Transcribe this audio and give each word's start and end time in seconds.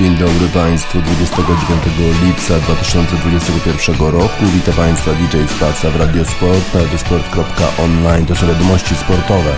Dzień 0.00 0.16
dobry 0.16 0.48
Państwu 0.54 0.98
29 1.02 1.82
lipca 2.22 2.58
2021 2.58 4.06
roku. 4.06 4.44
Witam 4.54 4.74
Państwa 4.74 5.10
DJ 5.12 5.36
Spaca 5.56 5.90
w 5.90 5.96
Radiosport 5.96 6.74
na 6.74 6.80
radiosport.online. 6.80 8.26
To 8.26 8.36
są 8.36 8.46
wiadomości 8.46 8.94
sportowe. 8.96 9.54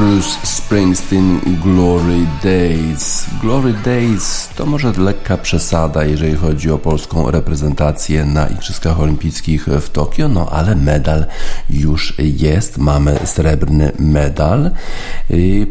Springsteen 0.00 1.60
Glory 1.60 2.26
Days. 2.42 3.26
Glory 3.40 3.74
Days 3.84 4.49
to 4.60 4.66
może 4.66 4.92
lekka 4.92 5.36
przesada, 5.36 6.04
jeżeli 6.04 6.34
chodzi 6.34 6.70
o 6.70 6.78
polską 6.78 7.30
reprezentację 7.30 8.24
na 8.24 8.46
Igrzyskach 8.46 9.00
Olimpijskich 9.00 9.66
w 9.80 9.90
Tokio, 9.90 10.28
no 10.28 10.46
ale 10.50 10.74
medal 10.74 11.24
już 11.70 12.14
jest. 12.18 12.78
Mamy 12.78 13.18
srebrny 13.24 13.92
medal. 13.98 14.70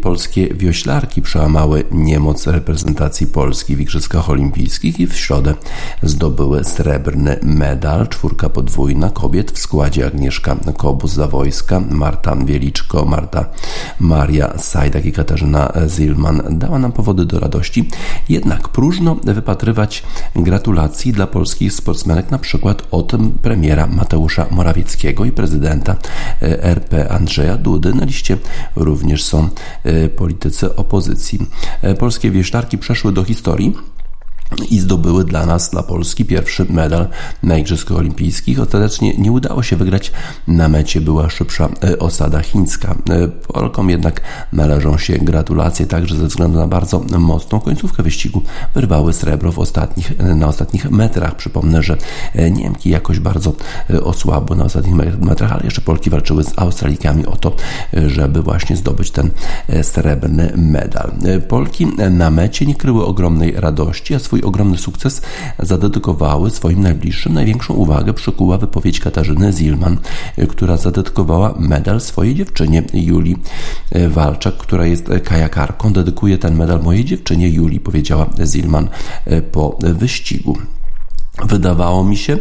Polskie 0.02 0.54
wioślarki 0.54 1.22
przełamały 1.22 1.84
niemoc 1.92 2.48
reprezentacji 2.48 3.28
Polski 3.28 3.76
w 3.76 3.82
Igrzyskach 3.82 4.30
Olimpijskich 4.30 5.00
i 5.00 5.08
w 5.08 5.16
środę 5.18 5.54
zdobyły 6.04 6.64
srebrny 6.64 7.40
medal. 7.44 8.08
Czwórka 8.08 8.50
podwójna 8.50 9.10
kobiet 9.10 9.52
w 9.52 9.60
składzie 9.60 10.06
Agnieszka 10.06 10.56
Kobus-Zawojska, 10.56 11.92
Marta 11.92 12.36
Wieliczko, 12.36 13.06
Marta 13.06 13.46
Maria 14.00 14.58
Sajdak 14.58 15.06
i 15.06 15.12
Katarzyna 15.12 15.74
Zilman 15.88 16.42
dała 16.50 16.80
nam 16.80 16.92
powody 16.92 17.26
do 17.26 17.40
radości. 17.40 17.90
Jednak 18.30 18.68
próżno 18.80 19.16
wypatrywać 19.24 20.04
gratulacji 20.36 21.14
dla 21.14 21.28
polskich 21.28 21.74
sportsmenek, 21.74 22.32
na 22.32 22.38
przykład 22.40 22.88
od 22.92 23.12
premiera 23.42 23.88
Mateusza 23.88 24.46
Morawieckiego 24.52 25.26
i 25.26 25.32
prezydenta 25.32 25.96
e, 26.42 26.64
RP 26.64 27.12
Andrzeja 27.12 27.58
Dudy. 27.58 27.94
Na 27.94 28.06
liście 28.06 28.38
również 28.76 29.24
są 29.24 29.50
e, 29.84 30.10
politycy 30.10 30.76
opozycji. 30.76 31.40
E, 31.82 31.94
polskie 31.94 32.32
wieślarki 32.32 32.78
przeszły 32.78 33.14
do 33.14 33.24
historii 33.24 33.76
i 34.70 34.80
zdobyły 34.80 35.24
dla 35.24 35.46
nas, 35.46 35.70
dla 35.70 35.84
Polski, 35.84 36.26
pierwszy 36.26 36.66
medal 36.70 37.08
na 37.44 37.58
Igrzyskach 37.58 37.98
Olimpijskich. 37.98 38.60
Ostatecznie 38.60 39.18
nie 39.18 39.32
udało 39.32 39.64
się 39.64 39.76
wygrać. 39.76 40.12
Na 40.48 40.70
mecie 40.70 41.02
była 41.02 41.30
szybsza 41.30 41.70
e, 41.84 42.00
osada 42.00 42.42
chińska. 42.42 42.96
E, 43.10 43.28
Polkom 43.28 43.90
jednak 43.90 44.22
należą 44.54 44.98
się 44.98 45.18
gratulacje, 45.18 45.86
także 45.86 46.16
ze 46.16 46.28
względu 46.28 46.60
na 46.60 46.68
bardzo 46.68 47.00
mocną 47.20 47.60
końcówkę 47.60 48.04
wyścigu 48.04 48.42
wyrwały 48.76 49.14
srebro 49.14 49.52
w 49.52 49.60
ostatnich, 49.60 50.12
e, 50.18 50.36
na 50.36 50.48
ostatnich 50.48 50.92
metrach. 50.92 51.36
Przypomnę, 51.36 51.84
że 51.84 51.98
Niemki 52.52 52.90
jakoś 52.90 53.20
bardzo 53.20 53.54
osłabły 54.04 54.56
na 54.56 54.64
ostatnich 54.64 54.96
metrach, 55.22 55.52
ale 55.52 55.64
jeszcze 55.64 55.82
Polki 55.82 56.10
walczyły 56.10 56.44
z 56.44 56.54
Australikami 56.56 57.26
o 57.26 57.36
to, 57.36 57.56
żeby 58.08 58.42
właśnie 58.42 58.76
zdobyć 58.76 59.12
ten 59.12 59.32
srebrny 59.82 60.54
medal. 60.56 61.12
Polki 61.48 61.88
na 62.12 62.32
mecie 62.32 62.66
nie 62.66 62.76
kryły 62.76 63.06
ogromnej 63.06 63.52
radości, 63.52 64.16
a 64.16 64.20
swój 64.20 64.39
swój 64.40 64.50
ogromny 64.50 64.78
sukces 64.78 65.22
zadedykowały 65.60 66.50
swoim 66.50 66.82
najbliższym. 66.82 67.34
Największą 67.34 67.74
uwagę 67.74 68.14
przykuła 68.14 68.58
wypowiedź 68.58 69.00
Katarzyny 69.00 69.54
Zilman, 69.54 69.98
która 70.50 70.78
zadedykowała 70.78 71.54
medal 71.60 72.02
swojej 72.02 72.36
dziewczynie 72.36 72.84
Julii 72.94 73.38
Walczak, 74.10 74.58
która 74.58 74.86
jest 74.86 75.10
kajakarką. 75.24 75.94
Dedykuję 75.94 76.38
ten 76.38 76.56
medal 76.56 76.82
mojej 76.84 77.06
dziewczynie 77.06 77.50
Julii, 77.50 77.80
powiedziała 77.80 78.30
Zilman 78.46 78.88
po 79.52 79.78
wyścigu. 79.80 80.58
Wydawało 81.46 82.04
mi 82.04 82.18
się, 82.18 82.38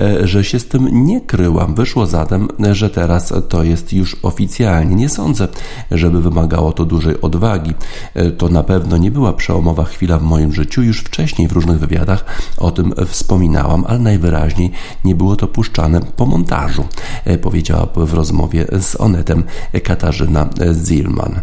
e, 0.00 0.26
że 0.26 0.44
się 0.44 0.58
z 0.58 0.68
tym 0.68 1.04
nie 1.06 1.20
kryłam. 1.20 1.74
Wyszło 1.74 2.06
zatem, 2.06 2.48
że 2.72 2.90
teraz 2.90 3.32
to 3.48 3.62
jest 3.62 3.92
już 3.92 4.16
oficjalnie. 4.22 4.94
Nie 4.94 5.08
sądzę, 5.08 5.48
żeby 5.90 6.22
wymagało 6.22 6.72
to 6.72 6.84
dużej 6.84 7.20
odwagi. 7.20 7.74
E, 8.14 8.30
to 8.30 8.48
na 8.48 8.62
pewno 8.62 8.96
nie 8.96 9.10
była 9.10 9.32
przełomowa 9.32 9.84
chwila 9.84 10.18
w 10.18 10.22
moim 10.22 10.52
życiu. 10.52 10.82
Już 10.82 11.00
wcześniej 11.00 11.48
w 11.48 11.52
różnych 11.52 11.78
wywiadach 11.78 12.24
o 12.56 12.70
tym 12.70 12.94
wspominałam, 13.06 13.84
ale 13.88 13.98
najwyraźniej 13.98 14.70
nie 15.04 15.14
było 15.14 15.36
to 15.36 15.48
puszczane 15.48 16.00
po 16.16 16.26
montażu, 16.26 16.84
e, 17.24 17.38
powiedziała 17.38 17.86
w 17.96 18.14
rozmowie 18.14 18.66
z 18.80 19.00
Onetem 19.00 19.44
Katarzyna 19.82 20.48
Zilman. 20.84 21.40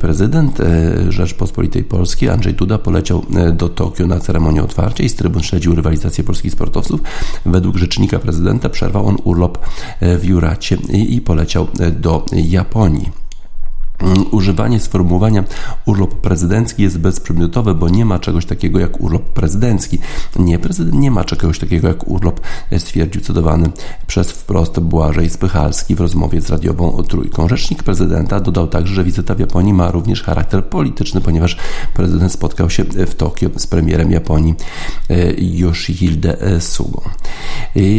Prezydent 0.00 0.58
Rzeczpospolitej 1.08 1.84
Polskiej 1.84 2.28
Andrzej 2.28 2.54
Duda 2.54 2.78
poleciał 2.78 3.22
do 3.52 3.68
Tokio 3.68 4.06
na 4.06 4.20
ceremonię 4.20 4.62
otwarcia 4.62 5.04
i 5.04 5.08
z 5.08 5.14
trybun 5.14 5.42
śledził 5.42 5.74
rywalizację 5.74 5.95
rywalizację 5.96 6.24
polskich 6.24 6.52
sportowców. 6.52 7.00
Według 7.46 7.76
rzecznika 7.76 8.18
prezydenta 8.18 8.68
przerwał 8.68 9.06
on 9.06 9.16
urlop 9.24 9.58
w 10.00 10.24
Juracie 10.24 10.78
i 10.92 11.20
poleciał 11.20 11.68
do 12.00 12.26
Japonii. 12.32 13.25
Używanie 14.30 14.80
sformułowania 14.80 15.44
urlop 15.86 16.14
prezydencki 16.14 16.82
jest 16.82 16.98
bezprzedmiotowe, 16.98 17.74
bo 17.74 17.88
nie 17.88 18.04
ma 18.04 18.18
czegoś 18.18 18.46
takiego 18.46 18.78
jak 18.78 19.00
urlop 19.00 19.22
prezydencki. 19.22 19.98
Nie, 20.38 20.58
prezydent 20.58 20.94
nie 20.94 21.10
ma 21.10 21.24
czegoś 21.24 21.58
takiego 21.58 21.88
jak 21.88 22.08
urlop, 22.08 22.40
e, 22.70 22.80
stwierdził 22.80 23.20
cytowany 23.22 23.70
przez 24.06 24.30
wprost 24.30 24.80
Błażej 24.80 25.30
Spychalski 25.30 25.94
w 25.94 26.00
rozmowie 26.00 26.40
z 26.40 26.50
radiową 26.50 27.02
Trójką. 27.02 27.48
Rzecznik 27.48 27.82
prezydenta 27.82 28.40
dodał 28.40 28.66
także, 28.66 28.94
że 28.94 29.04
wizyta 29.04 29.34
w 29.34 29.40
Japonii 29.40 29.74
ma 29.74 29.90
również 29.90 30.22
charakter 30.22 30.64
polityczny, 30.64 31.20
ponieważ 31.20 31.56
prezydent 31.94 32.32
spotkał 32.32 32.70
się 32.70 32.84
w 32.84 33.14
Tokio 33.14 33.50
z 33.56 33.66
premierem 33.66 34.10
Japonii 34.10 34.54
e, 35.10 35.14
Yoshihide 35.38 36.40
e, 36.40 36.60
Sugą. 36.60 37.00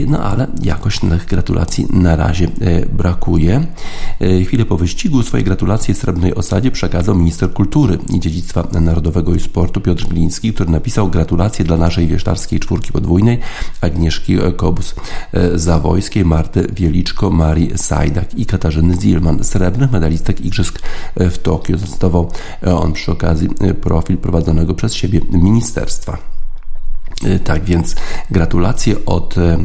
No 0.07 0.19
ale 0.19 0.47
jakoś 0.63 0.99
tych 0.99 1.25
gratulacji 1.25 1.88
na 1.89 2.15
razie 2.15 2.47
brakuje. 2.94 3.67
Chwilę 4.45 4.65
po 4.65 4.77
wyścigu 4.77 5.23
swoje 5.23 5.44
gratulacje 5.44 5.86
Gratulacje 5.87 6.05
Srebrnej 6.05 6.35
Osadzie 6.35 6.71
przekazał 6.71 7.15
minister 7.15 7.53
kultury 7.53 7.97
i 8.13 8.19
dziedzictwa 8.19 8.67
narodowego 8.81 9.35
i 9.35 9.39
sportu 9.39 9.81
Piotr 9.81 10.05
Gliński, 10.05 10.53
który 10.53 10.71
napisał 10.71 11.09
gratulacje 11.09 11.65
dla 11.65 11.77
naszej 11.77 12.07
wieszlarskiej 12.07 12.59
czwórki 12.59 12.91
podwójnej 12.91 13.39
Agnieszki 13.81 14.37
Kobus-Zawojskiej, 14.37 16.25
Marty 16.25 16.67
Wieliczko, 16.73 17.29
Marii 17.29 17.77
Sajdak 17.77 18.35
i 18.35 18.45
Katarzyny 18.45 18.95
Zilman, 19.01 19.43
srebrnych 19.43 19.91
medalistek 19.91 20.41
Igrzysk 20.41 20.79
w 21.15 21.37
Tokio. 21.37 21.77
Zacytował 21.77 22.31
on 22.65 22.93
przy 22.93 23.11
okazji 23.11 23.49
profil 23.81 24.17
prowadzonego 24.17 24.73
przez 24.73 24.93
siebie 24.93 25.21
ministerstwa. 25.31 26.36
Y, 27.25 27.39
tak 27.39 27.63
więc 27.63 27.95
gratulacje 28.31 29.05
od 29.05 29.35
y, 29.37 29.57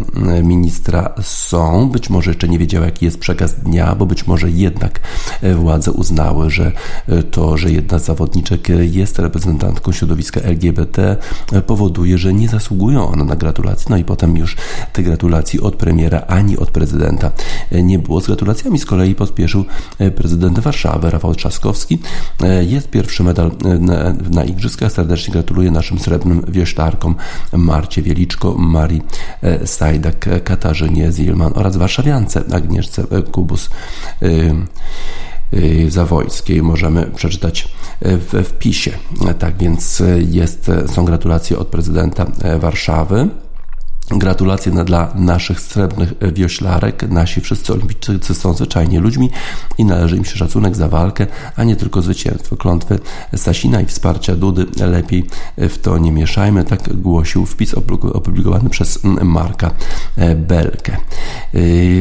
ministra 0.42 1.14
są. 1.22 1.88
Być 1.88 2.10
może 2.10 2.30
jeszcze 2.30 2.48
nie 2.48 2.58
wiedział, 2.58 2.82
jaki 2.82 3.04
jest 3.04 3.18
przekaz 3.18 3.54
dnia, 3.54 3.94
bo 3.94 4.06
być 4.06 4.26
może 4.26 4.50
jednak 4.50 5.00
y, 5.44 5.54
władze 5.54 5.92
uznały, 5.92 6.50
że 6.50 6.72
to, 7.30 7.56
że 7.56 7.70
jedna 7.70 7.98
z 7.98 8.04
zawodniczek 8.04 8.68
jest 8.68 9.18
reprezentantką 9.18 9.92
środowiska 9.92 10.40
LGBT, 10.40 11.16
powoduje, 11.66 12.18
że 12.18 12.32
nie 12.32 12.48
zasługują 12.48 13.08
one 13.08 13.24
na 13.24 13.36
gratulacje. 13.36 13.86
No 13.90 13.96
i 13.96 14.04
potem 14.04 14.36
już 14.36 14.56
te 14.92 15.02
gratulacji 15.02 15.60
od 15.60 15.76
premiera 15.76 16.20
ani 16.20 16.58
od 16.58 16.70
prezydenta 16.70 17.30
nie 17.72 17.98
było. 17.98 18.20
Z 18.20 18.26
gratulacjami 18.26 18.78
z 18.78 18.86
kolei 18.86 19.14
pospieszył 19.14 19.64
prezydent 20.16 20.58
Warszawy, 20.58 21.10
Rafał 21.10 21.34
Trzaskowski. 21.34 21.98
Jest 22.60 22.90
pierwszy 22.90 23.24
medal 23.24 23.50
na, 23.80 24.14
na 24.30 24.44
Igrzyskach. 24.44 24.92
Serdecznie 24.92 25.32
gratuluję 25.32 25.70
naszym 25.70 25.98
srebrnym 25.98 26.42
wioślarkom 26.48 27.14
Marcie 27.52 28.02
Wieliczko, 28.02 28.54
Marii 28.58 29.02
e, 29.42 29.66
Sajdak, 29.66 30.28
e, 30.28 30.40
Katarzynie 30.40 31.12
Zilman 31.12 31.52
oraz 31.54 31.76
warszawiance 31.76 32.44
Agnieszce 32.54 33.04
e, 33.10 33.22
Kubus. 33.22 33.70
Zawojskiej 35.88 36.62
możemy 36.62 37.06
przeczytać 37.06 37.68
w 38.00 38.44
wpisie. 38.44 38.90
Tak 39.38 39.56
więc 39.56 40.02
jest, 40.30 40.70
są 40.86 41.04
gratulacje 41.04 41.58
od 41.58 41.68
prezydenta 41.68 42.26
Warszawy. 42.58 43.28
Gratulacje 44.18 44.72
dla 44.84 45.12
naszych 45.14 45.60
srebrnych 45.60 46.12
wioślarek. 46.32 47.10
Nasi 47.10 47.40
wszyscy 47.40 47.72
olimpijczycy 47.72 48.34
są 48.34 48.54
zwyczajnie 48.54 49.00
ludźmi 49.00 49.30
i 49.78 49.84
należy 49.84 50.16
im 50.16 50.24
się 50.24 50.36
szacunek 50.36 50.76
za 50.76 50.88
walkę, 50.88 51.26
a 51.56 51.64
nie 51.64 51.76
tylko 51.76 52.02
zwycięstwo. 52.02 52.56
Klątwy 52.56 52.98
Sasina 53.36 53.80
i 53.80 53.86
wsparcia 53.86 54.36
Dudy 54.36 54.66
lepiej 54.86 55.26
w 55.56 55.78
to 55.78 55.98
nie 55.98 56.12
mieszajmy. 56.12 56.64
Tak 56.64 56.96
głosił 56.96 57.46
wpis 57.46 57.74
opublikowany 58.14 58.70
przez 58.70 58.98
Marka 59.22 59.70
Belkę. 60.36 60.96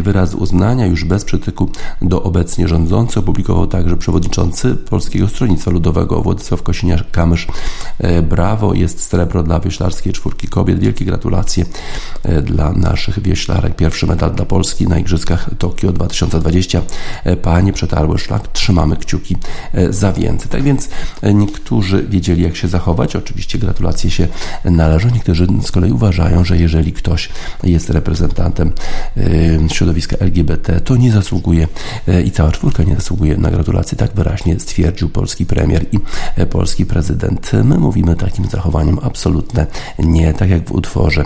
Wyraz 0.02 0.36
uznania 0.36 0.86
już 0.86 1.06
bez 1.06 1.25
przytyku 1.25 1.69
do 2.02 2.24
obecnie 2.24 2.68
rządzący 2.68 3.19
opublikował 3.19 3.68
także 3.68 3.98
przewodniczący 3.98 4.75
Polskiego 4.75 5.28
Stronnictwa 5.28 5.72
Ludowego 5.72 6.22
Władysław 6.22 6.64
Kosiniak-Kamysz. 6.64 7.48
Brawo, 8.24 8.74
jest 8.74 9.04
srebro 9.04 9.44
dla 9.44 9.60
wioślarskiej 9.60 10.14
czwórki 10.14 10.48
kobiet. 10.48 10.80
Wielkie 10.80 11.06
gratulacje 11.06 11.52
E, 11.62 11.66
dla 12.44 12.71
naszych 12.71 13.21
wieślarek. 13.21 13.75
Pierwszy 13.75 14.07
medal 14.07 14.31
dla 14.31 14.45
Polski 14.45 14.88
na 14.88 15.00
Igrzyskach 15.00 15.50
Tokio 15.57 15.94
2020. 15.94 16.81
E, 17.24 17.36
panie 17.36 17.74
przetarły 17.74 18.18
szlak, 18.18 18.48
trzymamy 18.48 18.98
kciuki 18.98 19.37
e, 19.73 19.94
za 19.94 20.14
więcej. 20.14 20.49
Tak 20.49 20.64
więc 20.64 20.90
niektórzy 21.33 22.06
wiedzieli, 22.09 22.44
jak 22.44 22.56
się 22.56 22.68
zachować. 22.68 23.16
Oczywiście 23.16 23.59
gratulacje 23.59 24.11
się 24.11 24.28
należą. 24.66 25.09
Niektórzy 25.14 25.47
z 25.64 25.71
kolei 25.71 25.92
uważają, 25.92 26.45
że 26.45 26.57
jeżeli 26.57 26.94
ktoś 26.94 27.30
jest 27.64 27.90
reprezentantem 27.90 28.71
środowiska 29.71 30.18
LGBT, 30.18 30.81
to 30.81 30.95
nie 30.95 31.11
zasługuje 31.11 31.68
i 32.26 32.31
cała 32.31 32.52
czwórka 32.52 32.83
nie 32.83 32.95
zasługuje 32.95 33.37
na 33.37 33.52
gratulacje. 33.52 33.97
Tak 33.97 34.11
wyraźnie 34.16 34.59
stwierdził 34.59 35.09
polski 35.09 35.45
premier 35.45 35.85
i 35.92 35.99
polski 36.45 36.85
prezydent. 36.85 37.52
My 37.64 37.78
mówimy 37.78 38.16
takim 38.16 38.45
zachowaniem 38.45 38.99
absolutne 39.04 39.68
nie, 39.99 40.33
tak 40.33 40.49
jak 40.49 40.68
w 40.68 40.71
utworze 40.71 41.26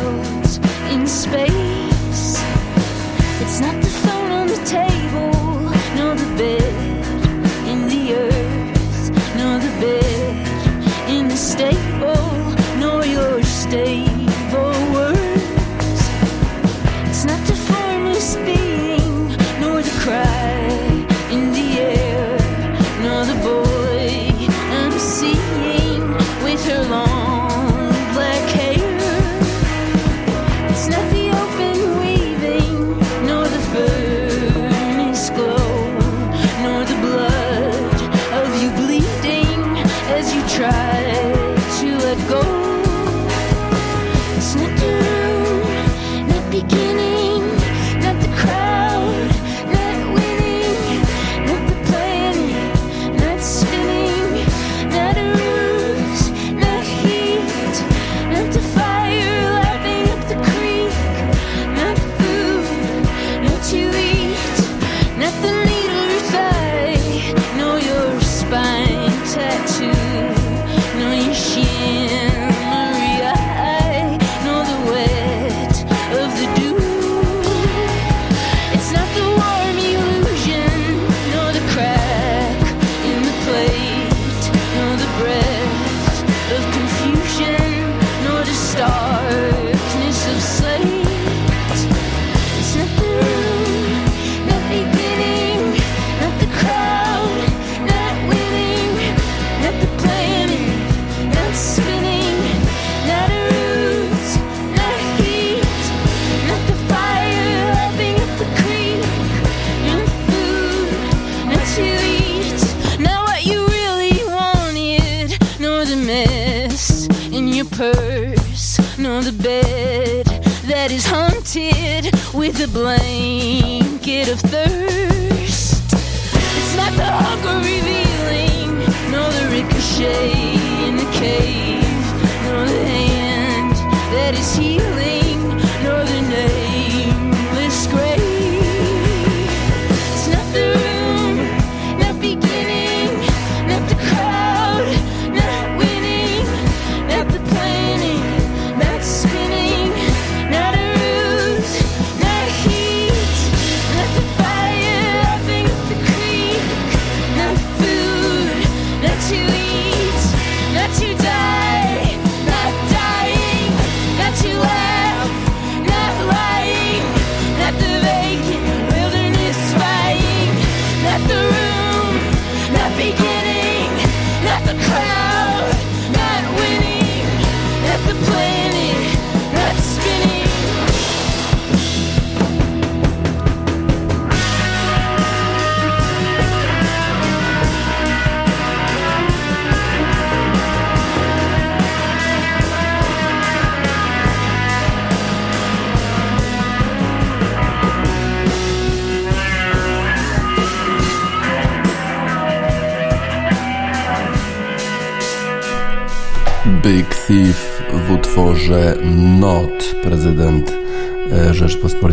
day. 13.71 14.10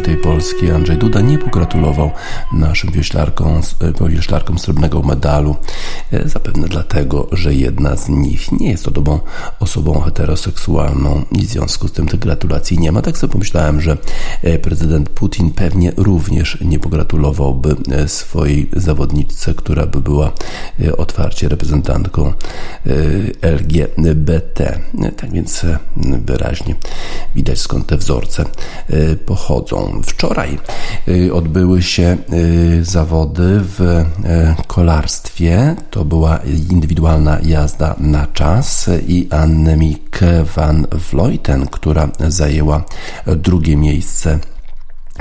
Rzeczpospolitej 0.08 0.32
Polskiej 0.32 0.70
Andrzej 0.70 0.98
Duda 0.98 1.20
nie 1.20 1.38
pogratulował 1.38 2.10
naszym 2.52 2.92
wioślarkom, 2.92 3.60
e, 4.04 4.08
wioślarkom 4.08 4.58
srebrnego 4.58 5.02
medalu. 5.02 5.56
E, 6.12 6.28
zapewne 6.28 6.68
dlatego, 6.68 7.28
że 7.32 7.54
jedna 7.54 7.96
z 7.96 8.08
nich 8.08 8.52
nie 8.52 8.70
jest 8.70 8.88
osobą, 8.88 9.20
osobą 9.60 10.00
heteroseksualną 10.00 11.24
i 11.32 11.46
w 11.46 11.50
związku 11.50 11.88
z 11.88 11.92
tym 11.92 12.08
tych 12.08 12.20
gratulacji 12.20 12.78
nie 12.78 12.92
ma. 12.92 13.02
Tak 13.02 13.18
sobie 13.18 13.32
pomyślałem, 13.32 13.80
że 13.80 13.96
prezydent 14.62 15.08
Putin 15.08 15.50
pewnie 15.50 15.92
również 15.96 16.58
nie 16.60 16.78
pogratulowałby 16.78 17.76
swojej 18.06 18.70
zawodniczce, 18.76 19.54
która 19.54 19.86
by 19.86 20.00
była 20.00 20.32
otwarcie 20.98 21.48
reprezentantką 21.48 22.32
LGBT. 23.40 24.78
Tak 25.16 25.32
więc 25.32 25.66
wyraźnie 26.24 26.74
widać 27.38 27.58
skąd 27.58 27.86
te 27.86 27.96
wzorce 27.96 28.44
pochodzą. 29.26 30.02
Wczoraj 30.06 30.58
y, 31.08 31.34
odbyły 31.34 31.82
się 31.82 32.16
y, 32.32 32.84
zawody 32.84 33.60
w 33.60 33.80
y, 33.80 34.04
kolarstwie. 34.66 35.76
To 35.90 36.04
była 36.04 36.38
indywidualna 36.70 37.38
jazda 37.42 37.94
na 37.98 38.26
czas 38.26 38.90
i 39.08 39.28
Annemiek 39.30 40.20
van 40.56 40.86
Vleuten, 41.10 41.66
która 41.66 42.08
zajęła 42.28 42.84
drugie 43.26 43.76
miejsce 43.76 44.38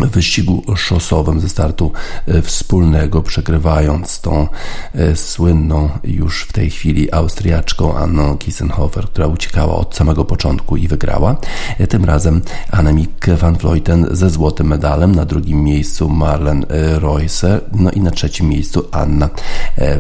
wyścigu 0.06 0.63
szosowym 0.75 1.39
ze 1.39 1.50
startu 1.50 1.92
e, 2.27 2.42
wspólnego, 2.42 3.22
przegrywając 3.24 4.22
tą 4.22 4.48
e, 4.94 5.16
słynną 5.16 5.89
już 6.04 6.44
w 6.44 6.54
tej 6.54 6.70
chwili 6.70 7.13
Austriaczką 7.13 7.98
Anną 7.98 8.38
Kissenhofer, 8.38 9.06
która 9.06 9.27
uciekała 9.27 9.75
od 9.75 9.96
samego 9.96 10.25
początku 10.25 10.77
i 10.77 10.88
wygrała. 10.88 11.36
E, 11.80 11.88
tym 11.88 12.06
razem 12.06 12.42
Annemiek 12.72 13.30
van 13.38 13.56
Vleuten 13.56 14.08
ze 14.12 14.30
złotym 14.30 14.68
medalem, 14.68 15.16
na 15.16 15.25
drugim 15.25 15.63
miejscu 15.63 16.10
Marlen 16.10 16.66
Reusser, 16.70 17.62
no 17.72 17.92
i 17.92 18.01
na 18.01 18.12
trzecim 18.12 18.50
miejscu 18.50 18.88
Anna 18.92 19.30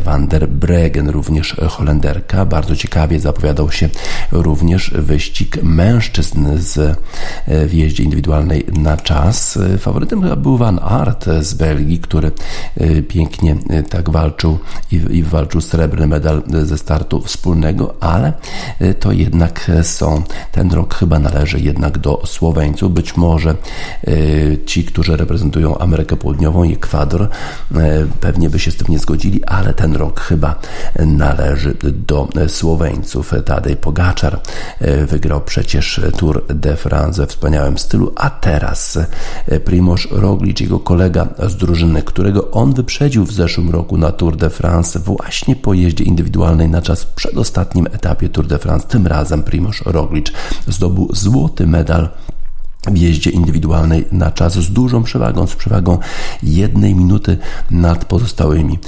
van 0.05 0.27
der 0.27 0.49
Bregen, 0.49 1.09
również 1.09 1.55
Holenderka. 1.69 2.45
Bardzo 2.45 2.75
ciekawie 2.75 3.19
zapowiadał 3.19 3.71
się 3.71 3.89
również 4.31 4.91
wyścig 4.91 5.63
mężczyzn 5.63 6.47
z 6.57 6.99
w 7.47 7.73
jeździe 7.73 8.03
indywidualnej 8.03 8.65
na 8.73 8.97
czas 8.97 9.59
Faworytem 9.87 10.21
chyba 10.21 10.35
był 10.35 10.57
Van 10.57 10.79
Aert 10.83 11.25
z 11.41 11.53
Belgii, 11.53 11.99
który 11.99 12.31
e, 12.77 13.01
pięknie 13.01 13.55
e, 13.69 13.83
tak 13.83 14.09
walczył 14.09 14.57
i, 14.91 14.95
i 14.95 15.23
walczył 15.23 15.61
srebrny 15.61 16.07
medal 16.07 16.43
ze 16.63 16.77
startu 16.77 17.21
wspólnego, 17.21 17.95
ale 17.99 18.33
e, 18.79 18.93
to 18.93 19.11
jednak 19.11 19.71
są, 19.83 20.23
ten 20.51 20.71
rok 20.71 20.95
chyba 20.95 21.19
należy 21.19 21.59
jednak 21.59 21.97
do 21.97 22.21
Słoweńców. 22.25 22.93
Być 22.93 23.17
może 23.17 23.55
ci, 24.65 24.83
którzy 24.83 25.17
reprezentują 25.17 25.77
Amerykę 25.77 26.15
Południową 26.15 26.63
i 26.63 26.73
Ekwador, 26.73 27.29
pewnie 28.21 28.49
by 28.49 28.59
się 28.59 28.71
z 28.71 28.77
tym 28.77 28.87
nie 28.89 28.99
zgodzili, 28.99 29.45
ale 29.45 29.73
ten 29.73 29.95
rok 29.95 30.19
chyba 30.19 30.59
należy 31.05 31.77
do 32.07 32.29
Słoweńców. 32.47 33.33
Tadej 33.45 33.75
Pogaczar 33.75 34.41
wygrał 35.07 35.41
przecież 35.41 36.01
Tour 36.17 36.45
de 36.47 36.75
France 36.75 37.21
we 37.21 37.27
wspaniałym 37.27 37.77
stylu, 37.77 38.13
a 38.15 38.29
teraz 38.29 38.99
Primoz 39.77 40.07
Roglic, 40.11 40.59
jego 40.59 40.79
kolega 40.79 41.27
z 41.47 41.55
drużyny, 41.55 42.03
którego 42.03 42.51
on 42.51 42.73
wyprzedził 42.73 43.25
w 43.25 43.33
zeszłym 43.33 43.69
roku 43.69 43.97
na 43.97 44.11
Tour 44.11 44.37
de 44.37 44.49
France 44.49 44.99
właśnie 44.99 45.55
po 45.55 45.73
jeździe 45.73 46.03
indywidualnej 46.03 46.69
na 46.69 46.81
czas 46.81 47.05
przedostatnim 47.05 47.87
etapie 47.87 48.29
Tour 48.29 48.47
de 48.47 48.57
France. 48.57 48.87
Tym 48.87 49.07
razem 49.07 49.43
Primoz 49.43 49.81
Roglic 49.85 50.31
zdobył 50.67 51.09
złoty 51.13 51.67
medal 51.67 52.09
w 52.91 52.97
jeździe 52.97 53.29
indywidualnej 53.29 54.05
na 54.11 54.31
czas 54.31 54.53
z 54.53 54.71
dużą 54.71 55.03
przewagą, 55.03 55.47
z 55.47 55.55
przewagą 55.55 55.97
jednej 56.43 56.95
minuty 56.95 57.37
nad 57.71 58.05
pozostałymi 58.05 58.79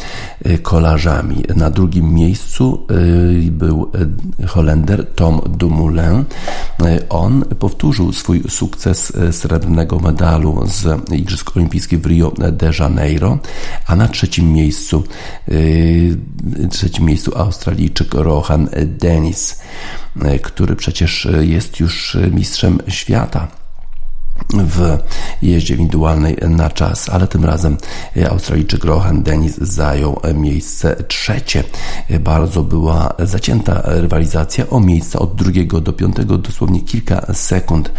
y, 0.45 0.57
kolarzami. 0.57 1.43
Na 1.55 1.69
drugim 1.69 2.13
miejscu 2.13 2.85
y, 2.91 3.51
był 3.51 3.91
y, 4.39 4.47
Holender 4.47 5.05
Tom 5.15 5.41
Dumoulin. 5.49 6.25
On 7.09 7.45
powtórzył 7.59 8.13
swój 8.13 8.43
sukces 8.49 9.13
srebrnego 9.31 9.99
medalu 9.99 10.63
z 10.67 11.11
Igrzysk 11.11 11.57
Olimpijskich 11.57 12.01
w 12.01 12.05
Rio 12.05 12.31
de 12.51 12.71
Janeiro, 12.79 13.39
a 13.87 13.95
na 13.95 14.07
trzecim 14.07 14.53
miejscu 14.53 15.03
trzecim 16.69 17.05
miejscu 17.05 17.37
Australijczyk 17.37 18.13
Rohan 18.13 18.69
Dennis, 18.85 19.59
który 20.41 20.75
przecież 20.75 21.27
jest 21.41 21.79
już 21.79 22.17
mistrzem 22.31 22.79
świata 22.87 23.58
w 24.53 24.97
jeździe 25.41 25.73
indywidualnej 25.73 26.37
na 26.49 26.69
czas, 26.69 27.09
ale 27.09 27.27
tym 27.27 27.45
razem 27.45 27.77
Australijczyk 28.29 28.83
Rohan 28.83 29.23
Dennis 29.23 29.57
zajął 29.57 30.19
miejsce 30.33 30.95
trzecie. 31.07 31.63
Bardzo 32.19 32.63
była 32.63 33.13
zacięta 33.19 33.81
rywalizacja 33.85 34.69
o 34.69 34.79
miejsca 34.79 35.19
od 35.19 35.35
drugiego 35.35 35.81
do 35.81 35.93
piątego, 35.93 36.37
dosłownie 36.37 36.81
kilka 36.81 37.33
sekund. 37.33 37.91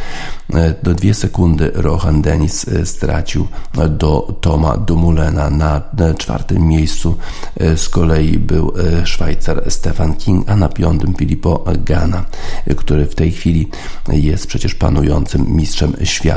Do 0.83 0.95
dwie 0.95 1.15
sekundy 1.15 1.71
Rohan 1.75 2.23
Dennis 2.23 2.67
stracił 2.85 3.49
do 3.89 4.39
Toma 4.41 4.77
Dumulena. 4.77 5.51
Na 5.51 5.83
czwartym 6.19 6.67
miejscu 6.67 7.17
z 7.77 7.89
kolei 7.89 8.39
był 8.39 8.73
Szwajcar 9.05 9.71
Stefan 9.71 10.15
King, 10.15 10.51
a 10.51 10.57
na 10.57 10.69
piątym 10.69 11.15
Filippo 11.15 11.65
Gana, 11.85 12.25
który 12.77 13.07
w 13.07 13.15
tej 13.15 13.33
chwili 13.33 13.69
jest 14.09 14.47
przecież 14.47 14.75
panującym 14.75 15.57
mistrzem 15.57 15.93
świata 16.05 16.30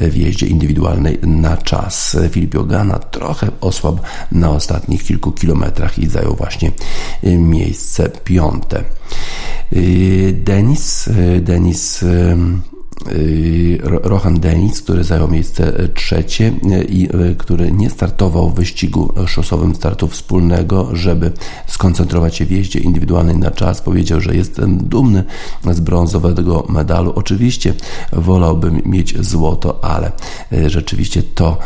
w 0.00 0.16
jeździe 0.16 0.46
indywidualnej 0.46 1.18
na 1.22 1.56
czas. 1.56 2.16
Filippo 2.30 2.64
Gana 2.64 2.98
trochę 2.98 3.48
osłabł 3.60 4.02
na 4.32 4.50
ostatnich 4.50 5.04
kilku 5.04 5.32
kilometrach 5.32 5.98
i 5.98 6.08
zajął 6.08 6.34
właśnie 6.34 6.72
miejsce 7.22 8.08
piąte. 8.08 8.84
Denis, 10.32 11.08
Denis 11.40 12.02
Y, 12.02 12.71
Rohan 13.82 14.40
Denis, 14.40 14.82
który 14.82 15.04
zajął 15.04 15.28
miejsce 15.28 15.88
trzecie 15.94 16.46
y, 16.46 16.84
i 16.84 17.16
y, 17.16 17.36
który 17.36 17.72
nie 17.72 17.90
startował 17.90 18.50
w 18.50 18.54
wyścigu 18.54 19.14
szosowym 19.26 19.74
startu 19.74 20.08
wspólnego, 20.08 20.88
żeby 20.92 21.32
skoncentrować 21.66 22.36
się 22.36 22.46
w 22.46 22.50
jeździe 22.50 22.78
indywidualnej 22.78 23.36
na 23.36 23.50
czas. 23.50 23.80
Powiedział, 23.80 24.20
że 24.20 24.36
jestem 24.36 24.76
dumny 24.76 25.24
z 25.70 25.80
brązowego 25.80 26.66
medalu. 26.68 27.12
Oczywiście 27.14 27.74
wolałbym 28.12 28.82
mieć 28.86 29.24
złoto, 29.24 29.84
ale 29.84 30.12
rzeczywiście 30.66 31.22
to, 31.22 31.58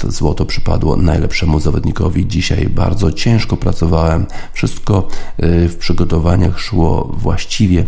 to 0.00 0.10
złoto 0.10 0.46
przypadło 0.46 0.96
najlepszemu 0.96 1.60
zawodnikowi. 1.60 2.26
Dzisiaj 2.26 2.66
bardzo 2.68 3.12
ciężko 3.12 3.56
pracowałem. 3.56 4.26
Wszystko 4.52 5.08
w 5.38 5.76
przygotowaniach 5.78 6.58
szło 6.60 7.12
właściwie. 7.18 7.84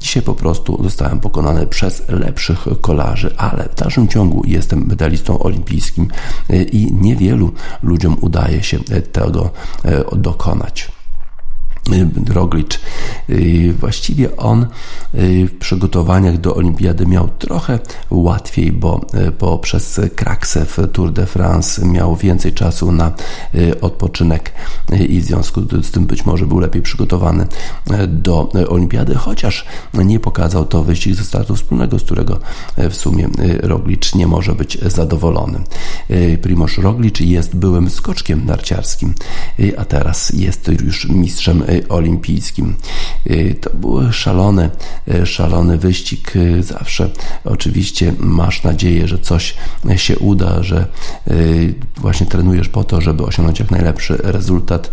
Dzisiaj 0.00 0.22
po 0.22 0.34
prostu 0.34 0.82
zostałem 0.82 1.20
pokonany 1.20 1.66
przez 1.66 1.91
lepszych 2.08 2.66
kolarzy, 2.80 3.34
ale 3.36 3.68
w 3.68 3.74
dalszym 3.74 4.08
ciągu 4.08 4.42
jestem 4.46 4.86
medalistą 4.86 5.38
olimpijskim 5.38 6.08
i 6.72 6.92
niewielu 6.92 7.52
ludziom 7.82 8.16
udaje 8.20 8.62
się 8.62 8.78
tego 9.12 9.50
e, 9.84 10.04
dokonać. 10.16 10.88
Roglic. 12.28 12.78
Y, 13.30 13.74
właściwie 13.78 14.36
on 14.36 14.66
y, 15.14 15.46
w 15.46 15.58
przygotowaniach 15.58 16.38
do 16.38 16.54
olimpiady 16.54 17.06
miał 17.06 17.28
trochę 17.28 17.78
łatwiej, 18.10 18.72
bo, 18.72 19.00
y, 19.14 19.32
bo 19.32 19.58
przez 19.58 20.00
kraksę 20.16 20.64
w 20.64 20.78
Tour 20.92 21.12
de 21.12 21.26
France 21.26 21.86
miał 21.86 22.16
więcej 22.16 22.52
czasu 22.52 22.92
na 22.92 23.12
odpoczynek 23.80 24.52
i 25.08 25.20
w 25.20 25.24
związku 25.24 25.60
z 25.82 25.90
tym 25.90 26.06
być 26.06 26.26
może 26.26 26.46
był 26.46 26.58
lepiej 26.58 26.82
przygotowany 26.82 27.46
do 28.08 28.52
olimpiady, 28.68 29.14
chociaż 29.14 29.64
nie 29.94 30.20
pokazał 30.20 30.64
to 30.64 30.82
wyścig 30.82 31.14
ze 31.14 31.24
startu 31.24 31.56
wspólnego, 31.56 31.98
z 31.98 32.02
którego 32.02 32.38
w 32.76 32.94
sumie 32.94 33.28
Roglic 33.62 34.14
nie 34.14 34.26
może 34.26 34.54
być 34.54 34.78
zadowolony. 34.80 35.60
Primoz 36.42 36.78
Roglic 36.78 37.20
jest 37.20 37.56
byłym 37.56 37.90
skoczkiem 37.90 38.46
narciarskim, 38.46 39.14
a 39.76 39.84
teraz 39.84 40.30
jest 40.30 40.68
już 40.68 41.08
mistrzem 41.08 41.62
olimpijskim. 41.88 42.74
Y, 43.30 43.56
to 43.60 43.70
był 43.74 44.12
szalony, 44.12 44.70
y, 45.08 45.26
szalony 45.26 45.78
wyścig. 45.78 46.32
Zawsze 46.60 47.10
oczywiście 47.44 48.12
masz 48.18 48.62
nadzieję, 48.62 49.08
że 49.08 49.18
coś 49.18 49.54
się 49.96 50.18
uda, 50.18 50.62
że 50.62 50.86
właśnie 51.96 52.26
trenujesz 52.26 52.68
po 52.68 52.84
to, 52.84 53.00
żeby 53.00 53.22
osiągnąć 53.24 53.60
jak 53.60 53.70
najlepszy 53.70 54.16
rezultat, 54.22 54.92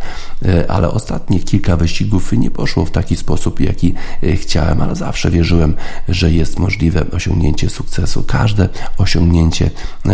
ale 0.67 0.91
ostatnich 0.91 1.45
kilka 1.45 1.77
wyścigów 1.77 2.31
nie 2.31 2.51
poszło 2.51 2.85
w 2.85 2.91
taki 2.91 3.15
sposób, 3.15 3.59
jaki 3.59 3.93
chciałem, 4.35 4.81
ale 4.81 4.95
zawsze 4.95 5.31
wierzyłem, 5.31 5.75
że 6.09 6.31
jest 6.31 6.59
możliwe 6.59 7.05
osiągnięcie 7.11 7.69
sukcesu. 7.69 8.23
Każde 8.27 8.69
osiągnięcie 8.97 9.69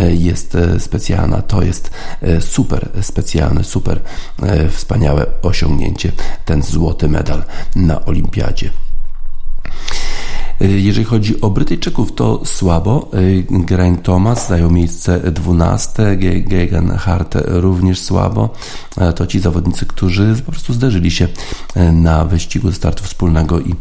jest 0.09 0.57
specjalne, 0.79 1.43
to 1.47 1.61
jest 1.61 1.91
super 2.39 2.89
specjalne, 3.01 3.63
super 3.63 4.01
wspaniałe 4.71 5.25
osiągnięcie. 5.41 6.11
Ten 6.45 6.54
złoty 6.63 7.07
medal 7.09 7.43
na 7.75 8.05
olimpiadzie. 8.05 8.69
Jeżeli 10.59 11.05
chodzi 11.05 11.41
o 11.41 11.49
Brytyjczyków, 11.49 12.15
to 12.15 12.41
słabo. 12.45 13.09
Geraint 13.49 14.03
Thomas 14.03 14.47
zajął 14.47 14.71
miejsce 14.71 15.31
12, 15.31 16.17
Gegan 16.47 16.89
Hart 16.97 17.37
również 17.45 17.99
słabo. 17.99 18.49
To 19.15 19.27
ci 19.27 19.39
zawodnicy, 19.39 19.85
którzy 19.85 20.35
po 20.45 20.51
prostu 20.51 20.73
zderzyli 20.73 21.11
się 21.11 21.27
na 21.93 22.25
wyścigu 22.25 22.71
startu 22.71 23.03
wspólnego 23.03 23.59
i 23.59 23.75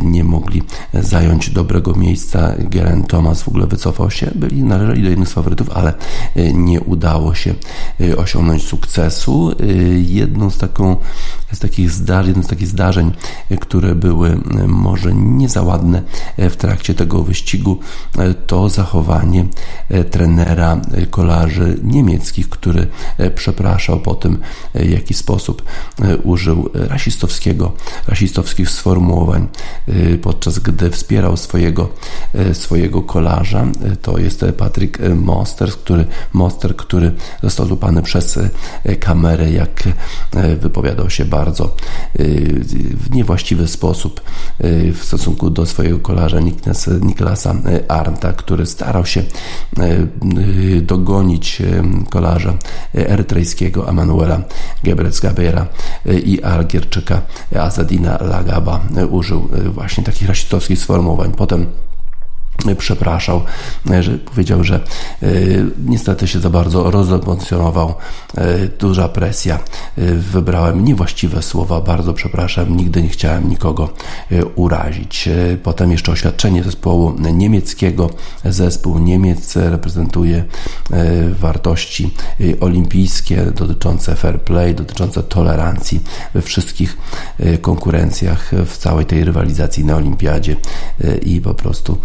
nie 0.00 0.24
mogli 0.24 0.62
zająć 0.94 1.50
dobrego 1.50 1.94
miejsca. 1.94 2.52
Geraint 2.58 3.08
Thomas 3.08 3.42
w 3.42 3.48
ogóle 3.48 3.66
wycofał 3.66 4.10
się, 4.10 4.30
byli 4.34 4.62
należeli 4.62 5.02
do 5.02 5.08
jednych 5.08 5.28
z 5.28 5.32
faworytów, 5.32 5.70
ale 5.70 5.94
nie 6.54 6.80
udało 6.80 7.34
się 7.34 7.54
osiągnąć 8.16 8.62
sukcesu. 8.62 9.52
Jedną 9.96 10.50
z, 10.50 10.58
taką, 10.58 10.96
z 11.52 11.58
takich 11.58 11.90
zdarzeń, 11.90 12.42
z 12.42 12.46
takich 12.46 12.68
zdarzeń, 12.68 13.12
które 13.60 13.94
były 13.94 14.40
może 14.66 15.14
nie 15.14 15.48
za 15.48 15.62
ładne, 15.62 15.95
E, 16.36 16.50
w 16.50 16.56
trakcie 16.56 16.94
tego 16.94 17.22
wyścigu 17.22 17.78
e, 18.18 18.34
to 18.34 18.68
zachowanie 18.68 19.46
e, 19.88 20.04
trenera 20.04 20.80
kolarzy 21.10 21.78
niemieckich, 21.82 22.48
który 22.48 22.86
przepraszał 23.34 24.00
po 24.00 24.14
tym, 24.14 24.38
w 24.74 24.90
jaki 24.90 25.14
sposób 25.14 25.62
użył 26.24 26.70
rasistowskiego, 26.74 27.72
rasistowskich 28.08 28.70
sformułowań, 28.70 29.48
podczas 30.22 30.58
gdy 30.58 30.90
wspierał 30.90 31.36
swojego, 31.36 31.88
swojego 32.52 33.02
kolarza. 33.02 33.66
To 34.02 34.18
jest 34.18 34.44
Patryk 34.56 34.98
Moster, 35.16 35.70
który, 35.70 36.06
Moster, 36.32 36.76
który 36.76 37.12
został 37.42 37.66
złapany 37.66 38.02
przez 38.02 38.38
kamerę, 39.00 39.52
jak 39.52 39.82
wypowiadał 40.60 41.10
się 41.10 41.24
bardzo 41.24 41.76
w 42.94 43.10
niewłaściwy 43.10 43.68
sposób 43.68 44.20
w 44.94 44.98
stosunku 45.02 45.50
do 45.50 45.66
swojego 45.66 45.85
swojego 45.86 46.00
kolarza 46.00 46.40
Niklasa 47.00 47.50
e, 47.50 47.90
Arnta, 47.90 48.32
który 48.32 48.66
starał 48.66 49.06
się 49.06 49.20
e, 49.20 49.82
e, 49.82 50.06
dogonić 50.80 51.62
kolarza 52.10 52.54
erytrejskiego 52.94 53.88
Emanuela 53.88 54.42
Gebrec 54.84 55.20
Gabera 55.20 55.66
i 56.24 56.42
Algierczyka 56.42 57.22
Azadina 57.60 58.18
Lagaba. 58.20 58.80
Użył 59.10 59.48
właśnie 59.70 60.04
takich 60.04 60.28
rasistowskich 60.28 60.78
sformułowań. 60.78 61.32
Potem 61.32 61.66
przepraszał, 62.78 63.42
że 64.00 64.18
powiedział, 64.18 64.64
że 64.64 64.80
y, 65.22 65.66
niestety 65.86 66.28
się 66.28 66.40
za 66.40 66.50
bardzo 66.50 66.90
rozemocjonował, 66.90 67.94
y, 68.38 68.70
duża 68.78 69.08
presja, 69.08 69.58
wybrałem 70.32 70.84
niewłaściwe 70.84 71.42
słowa, 71.42 71.80
bardzo 71.80 72.14
przepraszam, 72.14 72.76
nigdy 72.76 73.02
nie 73.02 73.08
chciałem 73.08 73.48
nikogo 73.48 73.88
urazić. 74.54 75.28
Potem 75.62 75.92
jeszcze 75.92 76.12
oświadczenie 76.12 76.64
zespołu 76.64 77.14
niemieckiego. 77.32 78.10
Zespół 78.44 78.98
Niemiec 78.98 79.56
reprezentuje 79.56 80.44
wartości 81.40 82.10
olimpijskie 82.60 83.42
dotyczące 83.44 84.16
fair 84.16 84.40
play, 84.40 84.74
dotyczące 84.74 85.22
tolerancji 85.22 86.00
we 86.34 86.42
wszystkich 86.42 86.96
konkurencjach, 87.60 88.50
w 88.66 88.76
całej 88.76 89.06
tej 89.06 89.24
rywalizacji 89.24 89.84
na 89.84 89.96
olimpiadzie 89.96 90.56
i 91.22 91.40
po 91.40 91.54
prostu 91.54 91.98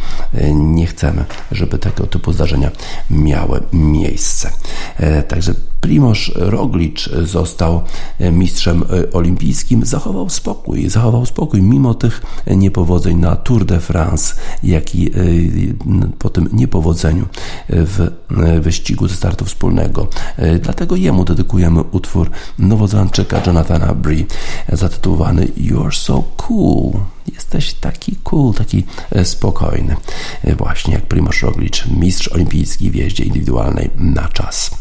nie 0.53 0.85
chcemy, 0.85 1.25
żeby 1.51 1.77
tego 1.77 2.07
typu 2.07 2.33
zdarzenia 2.33 2.71
miały 3.09 3.61
miejsce. 3.73 4.51
E, 4.97 5.23
także 5.23 5.53
Primoz 5.81 6.31
Roglic 6.35 7.09
został 7.23 7.81
mistrzem 8.31 8.83
olimpijskim, 9.13 9.85
zachował 9.85 10.29
spokój, 10.29 10.89
zachował 10.89 11.25
spokój 11.25 11.61
mimo 11.61 11.93
tych 11.93 12.21
niepowodzeń 12.47 13.17
na 13.17 13.35
Tour 13.35 13.65
de 13.65 13.79
France, 13.79 14.35
jak 14.63 14.95
i 14.95 15.07
e, 15.07 15.13
po 16.19 16.29
tym 16.29 16.49
niepowodzeniu 16.53 17.25
w 17.69 18.11
wyścigu 18.61 19.07
ze 19.07 19.15
startu 19.15 19.45
wspólnego. 19.45 20.07
E, 20.37 20.59
dlatego 20.59 20.95
jemu 20.95 21.25
dedykujemy 21.25 21.81
utwór 21.81 22.29
Nowozelandczyka 22.59 23.41
Jonathana 23.47 23.93
Bree 23.93 24.25
zatytułowany 24.71 25.45
You're 25.45 25.95
So 25.95 26.23
Cool. 26.37 26.91
Jesteś 27.33 27.73
taki 27.73 28.15
cool, 28.23 28.53
taki 28.53 28.85
e, 29.11 29.25
spokojny. 29.25 29.95
Właśnie 30.57 30.93
jak 30.93 31.05
Primoz 31.05 31.41
Roglic, 31.41 31.83
mistrz 31.85 32.27
olimpijski 32.27 32.91
w 32.91 32.95
jeździe 32.95 33.23
indywidualnej 33.23 33.89
na 33.95 34.27
czas. 34.27 34.71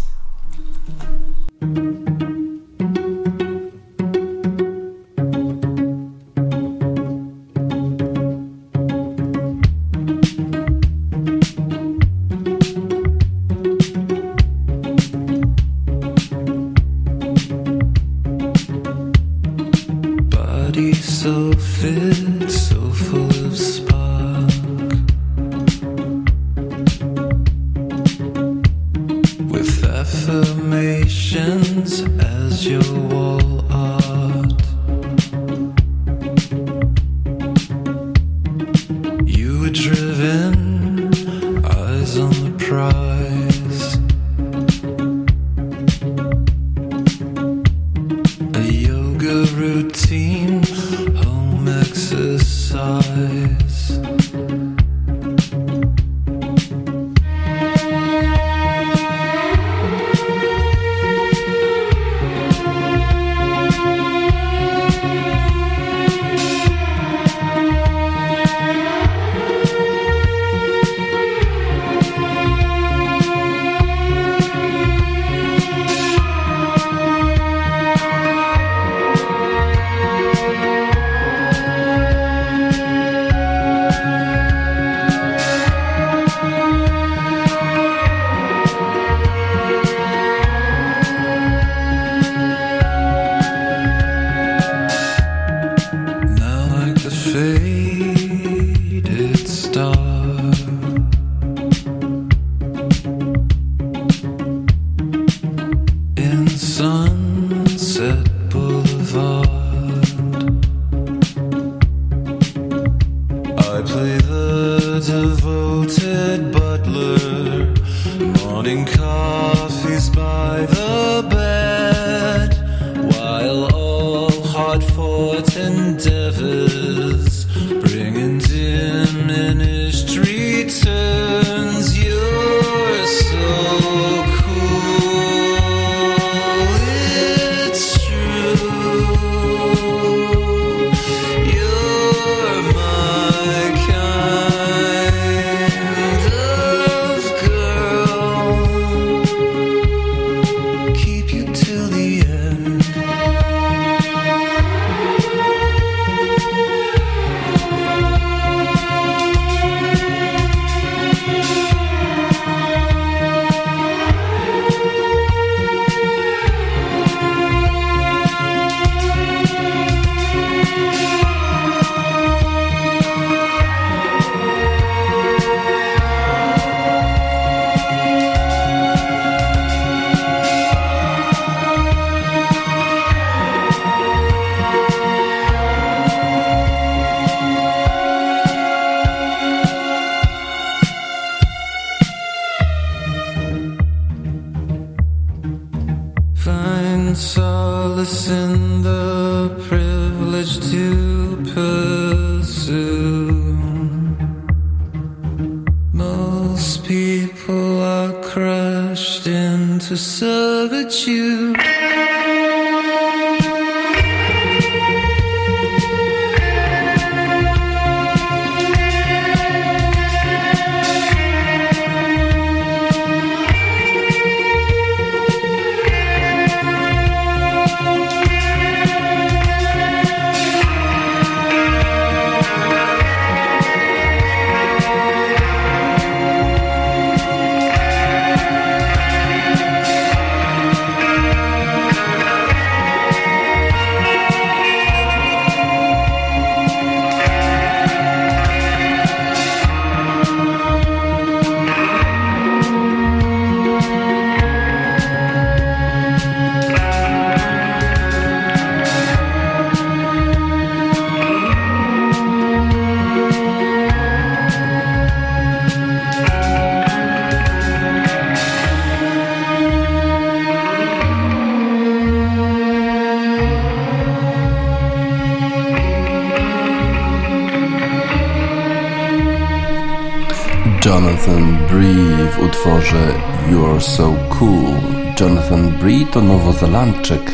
To 286.70 287.29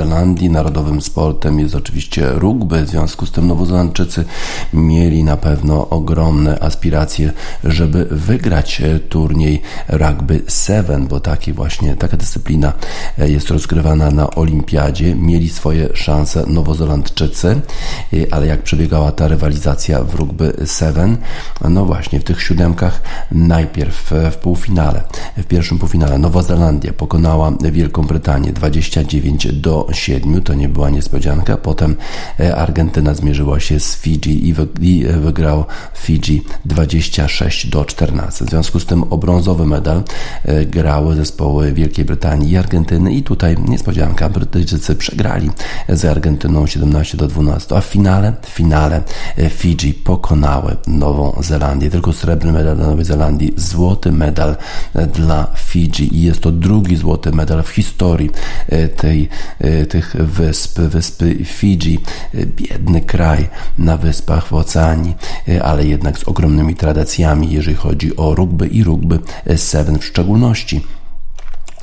Zelandii 0.00 0.50
narodowym 0.50 1.00
sportem 1.00 1.58
jest 1.58 1.74
oczywiście 1.74 2.30
rugby. 2.30 2.82
W 2.82 2.88
związku 2.88 3.26
z 3.26 3.32
tym 3.32 3.46
Nowozelandczycy 3.46 4.24
mieli 4.72 5.24
na 5.24 5.36
pewno 5.36 5.88
ogromne 5.88 6.58
aspiracje, 6.60 7.32
żeby 7.64 8.04
wygrać 8.10 8.80
e, 8.80 8.98
turniej 8.98 9.62
Rugby 9.88 10.42
7, 10.48 11.06
bo 11.06 11.20
taki 11.20 11.52
właśnie, 11.52 11.96
taka 11.96 12.16
dyscyplina 12.16 12.72
e, 13.18 13.30
jest 13.30 13.50
rozgrywana 13.50 14.10
na 14.10 14.30
olimpiadzie. 14.30 15.14
Mieli 15.14 15.48
swoje 15.48 15.88
szanse 15.94 16.44
Nowozelandczycy, 16.46 17.60
e, 18.12 18.16
ale 18.30 18.46
jak 18.46 18.62
przebiegała 18.62 19.12
ta 19.12 19.28
rywalizacja 19.28 20.04
w 20.04 20.14
Rugby 20.14 20.52
7? 20.78 21.16
No 21.70 21.84
właśnie, 21.84 22.20
w 22.20 22.24
tych 22.24 22.42
siódemkach 22.42 23.02
najpierw 23.32 24.10
w 24.30 24.36
półfinale, 24.36 25.02
w 25.36 25.44
pierwszym 25.44 25.78
półfinale 25.78 26.18
Nowa 26.18 26.42
Zelandia 26.42 26.92
pokonała 26.92 27.52
Wielką 27.72 28.02
Brytanię 28.02 28.52
29 28.52 29.40
9 29.40 29.52
do 29.52 29.86
7. 29.92 30.42
To 30.42 30.54
nie 30.54 30.68
była 30.68 30.90
niespodzianka. 30.90 31.56
Potem 31.56 31.96
Argentyna 32.56 33.14
zmierzyła 33.14 33.60
się 33.60 33.80
z 33.80 33.96
Fidżi 33.96 34.48
i 34.80 35.04
wygrał 35.04 35.64
Fidżi 35.94 36.42
26 36.64 37.66
do 37.66 37.84
14. 37.84 38.44
W 38.44 38.48
związku 38.50 38.80
z 38.80 38.86
tym 38.86 39.04
o 39.10 39.18
brązowy 39.18 39.66
medal 39.66 40.02
grały 40.66 41.16
zespoły 41.16 41.72
Wielkiej 41.72 42.04
Brytanii 42.04 42.52
i 42.52 42.56
Argentyny 42.56 43.12
i 43.12 43.22
tutaj 43.22 43.56
niespodzianka, 43.68 44.28
Brytyjczycy 44.28 44.96
przegrali 44.96 45.50
z 45.88 46.04
Argentyną 46.04 46.66
17 46.66 47.16
do 47.16 47.26
12, 47.26 47.76
a 47.76 47.80
w 47.80 47.84
finale, 47.84 48.32
w 48.42 48.48
finale 48.48 49.02
Fidżi 49.50 49.94
pokonały 49.94 50.76
Nową 50.86 51.42
Zelandię. 51.42 51.90
Tylko 51.90 52.12
srebrny 52.12 52.52
medal 52.52 52.76
dla 52.76 52.86
Nowej 52.86 53.04
Zelandii, 53.04 53.54
złoty 53.56 54.12
medal 54.12 54.56
dla 55.14 55.46
Fidżi 55.54 56.16
i 56.16 56.22
jest 56.22 56.40
to 56.40 56.52
drugi 56.52 56.96
złoty 56.96 57.32
medal 57.32 57.62
w 57.62 57.68
historii 57.68 58.30
e, 58.68 58.88
tej, 58.88 59.28
e, 59.58 59.79
tych 59.86 60.16
wysp, 60.16 60.80
wyspy 60.80 61.44
Fidżi. 61.44 61.98
E, 62.34 62.46
biedny 62.46 63.00
kraj 63.00 63.48
na 63.78 63.96
wyspach 63.96 64.46
w 64.46 64.52
oceanii, 64.52 65.14
ale 65.62 65.86
jednak 65.86 66.18
z 66.18 66.24
ogromnymi 66.24 66.74
tradycjami, 66.74 67.52
jeżeli 67.52 67.76
chodzi 67.76 68.16
o 68.16 68.34
rugby 68.34 68.66
i 68.66 68.84
rugby 68.84 69.18
seven 69.56 69.98
w 69.98 70.04
szczególności. 70.04 70.80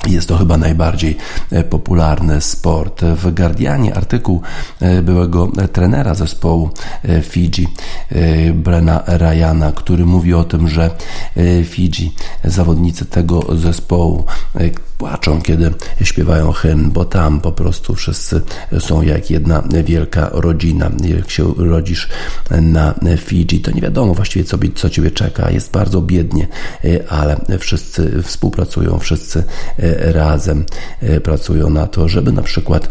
Jest 0.06 0.28
to 0.28 0.36
chyba 0.36 0.56
najbardziej 0.56 1.16
e, 1.50 1.64
popularny 1.64 2.40
sport. 2.40 3.04
W 3.04 3.34
Guardianie 3.34 3.94
artykuł 3.94 4.42
e, 4.80 5.02
byłego 5.02 5.52
trenera 5.72 6.14
zespołu 6.14 6.70
e, 7.04 7.22
Fidżi, 7.22 7.68
Brena 8.54 9.02
Ryana, 9.06 9.72
który 9.72 10.06
mówi 10.06 10.34
o 10.34 10.44
tym, 10.44 10.68
że 10.68 10.90
Fidżi, 11.64 12.14
zawodnicy 12.44 13.04
tego 13.04 13.56
zespołu, 13.56 14.24
płaczą, 14.98 15.42
kiedy 15.42 15.74
śpiewają 16.02 16.52
hymn, 16.52 16.90
bo 16.90 17.04
tam 17.04 17.40
po 17.40 17.52
prostu 17.52 17.94
wszyscy 17.94 18.40
są 18.78 19.02
jak 19.02 19.30
jedna 19.30 19.62
wielka 19.84 20.30
rodzina. 20.32 20.90
Jak 21.04 21.30
się 21.30 21.54
rodzisz 21.56 22.08
na 22.62 22.94
Fidżi, 23.16 23.60
to 23.60 23.70
nie 23.70 23.80
wiadomo 23.80 24.14
właściwie, 24.14 24.44
co, 24.44 24.58
co 24.74 24.90
ciebie 24.90 25.10
czeka. 25.10 25.50
Jest 25.50 25.72
bardzo 25.72 26.02
biednie, 26.02 26.48
ale 27.08 27.36
wszyscy 27.58 28.22
współpracują, 28.22 28.98
wszyscy 28.98 29.44
razem 29.98 30.64
pracują 31.22 31.70
na 31.70 31.86
to, 31.86 32.08
żeby 32.08 32.32
na 32.32 32.42
przykład 32.42 32.88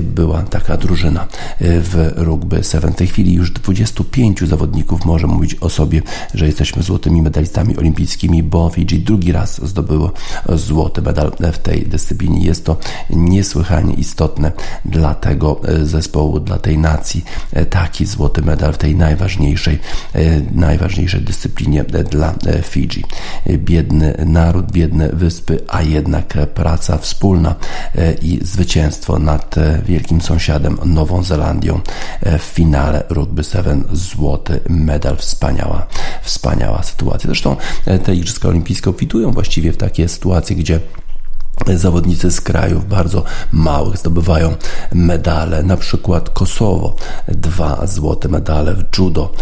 była 0.00 0.42
taka 0.42 0.76
drużyna 0.76 1.26
w 1.60 2.12
rugby 2.16 2.64
seven. 2.64 2.92
W 2.92 2.96
tej 2.96 3.06
chwili 3.06 3.34
już 3.34 3.50
25 3.50 4.40
zawodników 4.40 5.04
może 5.04 5.26
mówić 5.26 5.56
o 5.60 5.68
sobie, 5.68 6.02
że 6.34 6.46
jesteśmy 6.46 6.82
złotymi 6.82 7.22
medalistami 7.22 7.76
olimpijskimi, 7.76 8.42
bo 8.42 8.70
Fidżi 8.70 8.98
drugi 8.98 9.32
raz 9.32 9.68
zdobyło 9.68 10.12
złoty 10.48 11.02
medal 11.02 11.29
w 11.52 11.58
tej 11.58 11.82
dyscyplinie. 11.82 12.44
Jest 12.44 12.64
to 12.64 12.76
niesłychanie 13.10 13.94
istotne 13.94 14.52
dla 14.84 15.14
tego 15.14 15.60
e, 15.64 15.86
zespołu, 15.86 16.40
dla 16.40 16.58
tej 16.58 16.78
nacji. 16.78 17.24
E, 17.52 17.66
taki 17.66 18.06
złoty 18.06 18.42
medal 18.42 18.72
w 18.72 18.78
tej 18.78 18.96
najważniejszej, 18.96 19.78
e, 20.14 20.20
najważniejszej 20.52 21.20
dyscyplinie 21.20 21.84
dla 21.84 22.34
Fidżi. 22.62 23.04
Biedny 23.48 24.14
naród, 24.26 24.72
biedne 24.72 25.08
wyspy, 25.08 25.58
a 25.68 25.82
jednak 25.82 26.34
praca 26.54 26.98
wspólna 26.98 27.54
i 28.22 28.40
zwycięstwo 28.42 29.18
nad 29.18 29.54
wielkim 29.84 30.20
sąsiadem 30.20 30.78
Nową 30.84 31.22
Zelandią 31.22 31.80
w 32.38 32.42
finale 32.42 33.04
Rugby 33.08 33.44
7 33.44 33.84
złoty 33.92 34.60
medal. 34.68 35.16
Wspaniała, 35.16 35.86
wspaniała 36.22 36.82
sytuacja. 36.82 37.28
Zresztą 37.28 37.56
te 38.04 38.14
Igrzyska 38.14 38.48
Olimpijskie 38.48 38.90
obfitują 38.90 39.32
właściwie 39.32 39.72
w 39.72 39.76
takie 39.76 40.08
sytuacje, 40.08 40.56
gdzie 40.56 40.80
zawodnicy 41.74 42.30
z 42.30 42.40
krajów 42.40 42.88
bardzo 42.88 43.24
małych 43.52 43.96
zdobywają 43.96 44.54
medale, 44.92 45.62
na 45.62 45.76
przykład 45.76 46.30
Kosowo, 46.30 46.96
dwa 47.28 47.86
złote 47.86 48.28
medale 48.28 48.74
w 48.74 48.98
judo. 48.98 49.32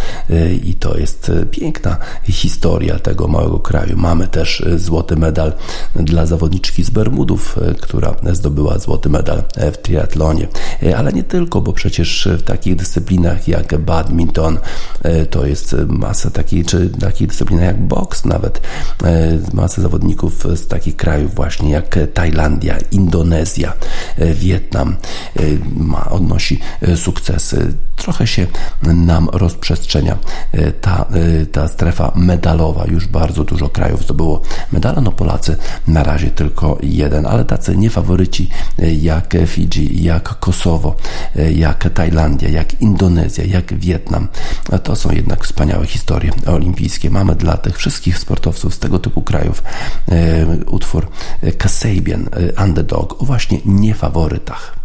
I 0.64 0.74
to 0.74 0.98
jest 0.98 1.32
piękna 1.50 1.96
historia 2.24 2.98
tego 2.98 3.28
małego 3.28 3.58
kraju. 3.58 3.96
Mamy 3.96 4.28
też 4.28 4.64
złoty 4.76 5.16
medal 5.16 5.52
dla 5.94 6.26
zawodniczki 6.26 6.84
z 6.84 6.90
Bermudów, 6.90 7.56
która 7.80 8.14
zdobyła 8.32 8.78
złoty 8.78 9.08
medal 9.08 9.42
w 9.72 9.76
triatlonie, 9.76 10.48
ale 10.96 11.12
nie 11.12 11.22
tylko, 11.22 11.60
bo 11.60 11.72
przecież 11.72 12.28
w 12.38 12.42
takich 12.42 12.76
dyscyplinach 12.76 13.48
jak 13.48 13.78
badminton 13.78 14.58
to 15.30 15.46
jest 15.46 15.76
masa 15.86 16.30
takiej, 16.30 16.64
czy 16.64 16.90
takich 16.90 17.28
dyscyplinach 17.28 17.66
jak 17.66 17.86
boks 17.86 18.24
nawet, 18.24 18.60
masa 19.52 19.82
zawodników 19.82 20.46
z 20.54 20.66
takich 20.66 20.96
krajów 20.96 21.34
właśnie 21.34 21.70
jak 21.70 21.98
Tajlandia, 22.14 22.78
Indonezja, 22.90 23.72
e, 24.16 24.34
Wietnam 24.34 24.96
e, 25.36 25.42
ma, 25.76 26.10
odnosi 26.10 26.60
e, 26.80 26.96
sukcesy. 26.96 27.74
Trochę 27.96 28.26
się 28.26 28.46
nam 28.82 29.28
rozprzestrzenia 29.32 30.18
ta, 30.80 31.06
ta 31.52 31.68
strefa 31.68 32.12
medalowa. 32.14 32.84
Już 32.86 33.06
bardzo 33.06 33.44
dużo 33.44 33.68
krajów 33.68 34.02
zdobyło 34.02 34.42
medale. 34.72 35.00
No 35.00 35.12
Polacy 35.12 35.56
na 35.88 36.02
razie 36.02 36.30
tylko 36.30 36.78
jeden, 36.82 37.26
ale 37.26 37.44
tacy 37.44 37.76
niefaworyci 37.76 38.48
jak 39.00 39.34
Fidżi, 39.46 40.04
jak 40.04 40.38
Kosowo, 40.38 40.96
jak 41.54 41.90
Tajlandia, 41.94 42.48
jak 42.48 42.80
Indonezja, 42.80 43.44
jak 43.44 43.74
Wietnam. 43.74 44.28
To 44.82 44.96
są 44.96 45.10
jednak 45.10 45.44
wspaniałe 45.44 45.86
historie 45.86 46.30
olimpijskie. 46.46 47.10
Mamy 47.10 47.34
dla 47.34 47.56
tych 47.56 47.76
wszystkich 47.76 48.18
sportowców 48.18 48.74
z 48.74 48.78
tego 48.78 48.98
typu 48.98 49.22
krajów 49.22 49.62
utwór 50.66 51.08
Kasabian 51.58 51.97
Caribbean 51.98 52.28
y, 52.40 52.62
Underdog 52.62 53.22
o 53.22 53.24
właśnie 53.24 53.58
niefaworytach. 53.64 54.78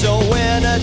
So 0.00 0.16
when 0.30 0.64
a 0.64 0.78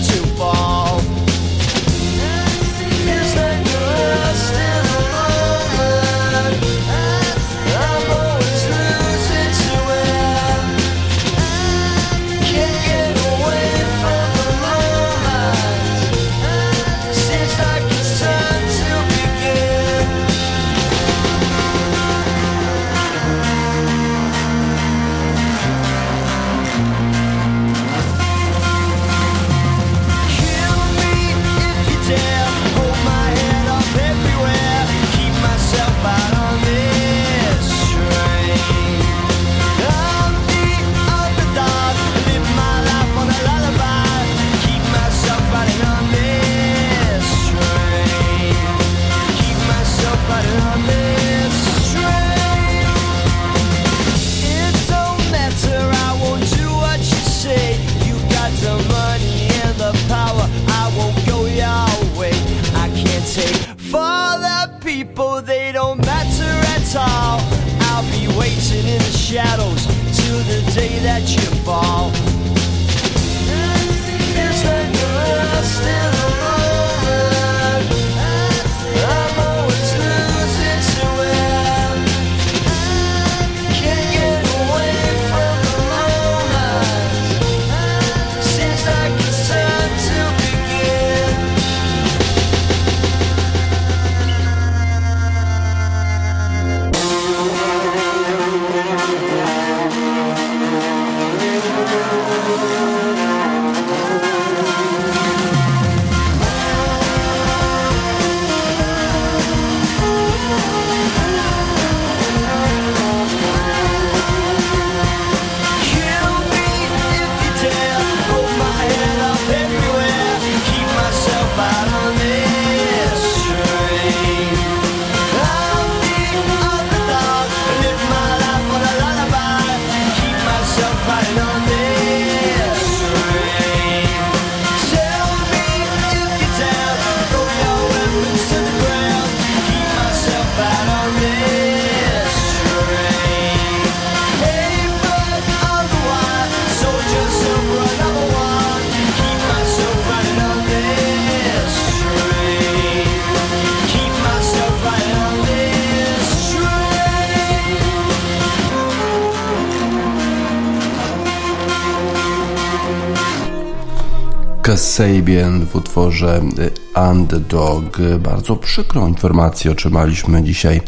Kasabian 164.98 165.66
w 165.66 165.76
utworze 165.76 166.42
y, 166.58 167.00
Underdog. 167.10 167.98
Bardzo 168.20 168.56
przykrą 168.56 169.08
informację 169.08 169.70
otrzymaliśmy 169.70 170.42
dzisiaj 170.42 170.80